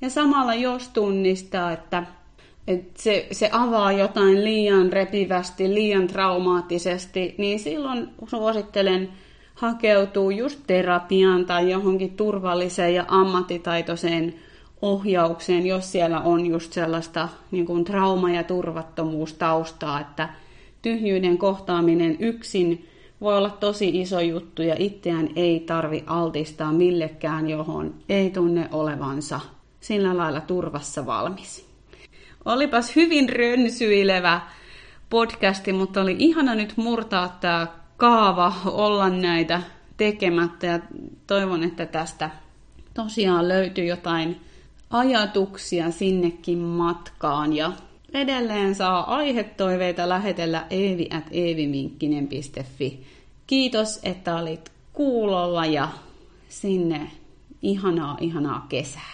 Ja 0.00 0.10
samalla 0.10 0.54
jos 0.54 0.88
tunnistaa, 0.88 1.72
että, 1.72 2.06
että 2.66 3.02
se, 3.02 3.26
se 3.32 3.50
avaa 3.52 3.92
jotain 3.92 4.44
liian 4.44 4.92
repivästi, 4.92 5.74
liian 5.74 6.06
traumaattisesti, 6.06 7.34
niin 7.38 7.60
silloin 7.60 8.08
suosittelen 8.26 9.08
hakeutua 9.54 10.32
just 10.32 10.60
terapiaan 10.66 11.46
tai 11.46 11.70
johonkin 11.70 12.16
turvalliseen 12.16 12.94
ja 12.94 13.04
ammattitaitoiseen 13.08 14.34
ohjaukseen, 14.82 15.66
jos 15.66 15.92
siellä 15.92 16.20
on 16.20 16.46
just 16.46 16.72
sellaista 16.72 17.28
niin 17.50 17.66
kuin 17.66 17.84
trauma- 17.84 18.30
ja 18.30 18.44
turvattomuustaustaa, 18.44 20.00
että 20.00 20.28
tyhjyyden 20.82 21.38
kohtaaminen 21.38 22.16
yksin 22.20 22.88
voi 23.20 23.36
olla 23.36 23.50
tosi 23.50 24.00
iso 24.00 24.20
juttu 24.20 24.62
ja 24.62 24.76
itseään 24.78 25.28
ei 25.36 25.60
tarvi 25.60 26.04
altistaa 26.06 26.72
millekään, 26.72 27.50
johon 27.50 27.94
ei 28.08 28.30
tunne 28.30 28.68
olevansa 28.72 29.40
sillä 29.80 30.16
lailla 30.16 30.40
turvassa 30.40 31.06
valmis. 31.06 31.68
Olipas 32.44 32.96
hyvin 32.96 33.28
rönsyilevä 33.28 34.40
podcasti, 35.10 35.72
mutta 35.72 36.00
oli 36.00 36.16
ihana 36.18 36.54
nyt 36.54 36.76
murtaa 36.76 37.38
tämä 37.40 37.66
kaava 37.96 38.52
olla 38.64 39.08
näitä 39.08 39.62
tekemättä 39.96 40.66
ja 40.66 40.78
toivon, 41.26 41.64
että 41.64 41.86
tästä 41.86 42.30
tosiaan 42.94 43.48
löytyy 43.48 43.84
jotain 43.84 44.40
ajatuksia 44.92 45.90
sinnekin 45.90 46.58
matkaan 46.58 47.52
ja 47.52 47.72
edelleen 48.14 48.74
saa 48.74 49.16
aihetoiveita 49.16 50.08
lähetellä 50.08 50.66
eevi.eeviminkkinen.fi. 50.70 53.06
Kiitos, 53.46 54.00
että 54.02 54.36
olit 54.36 54.72
kuulolla 54.92 55.66
ja 55.66 55.88
sinne 56.48 57.10
ihanaa, 57.62 58.16
ihanaa 58.20 58.66
kesää. 58.68 59.10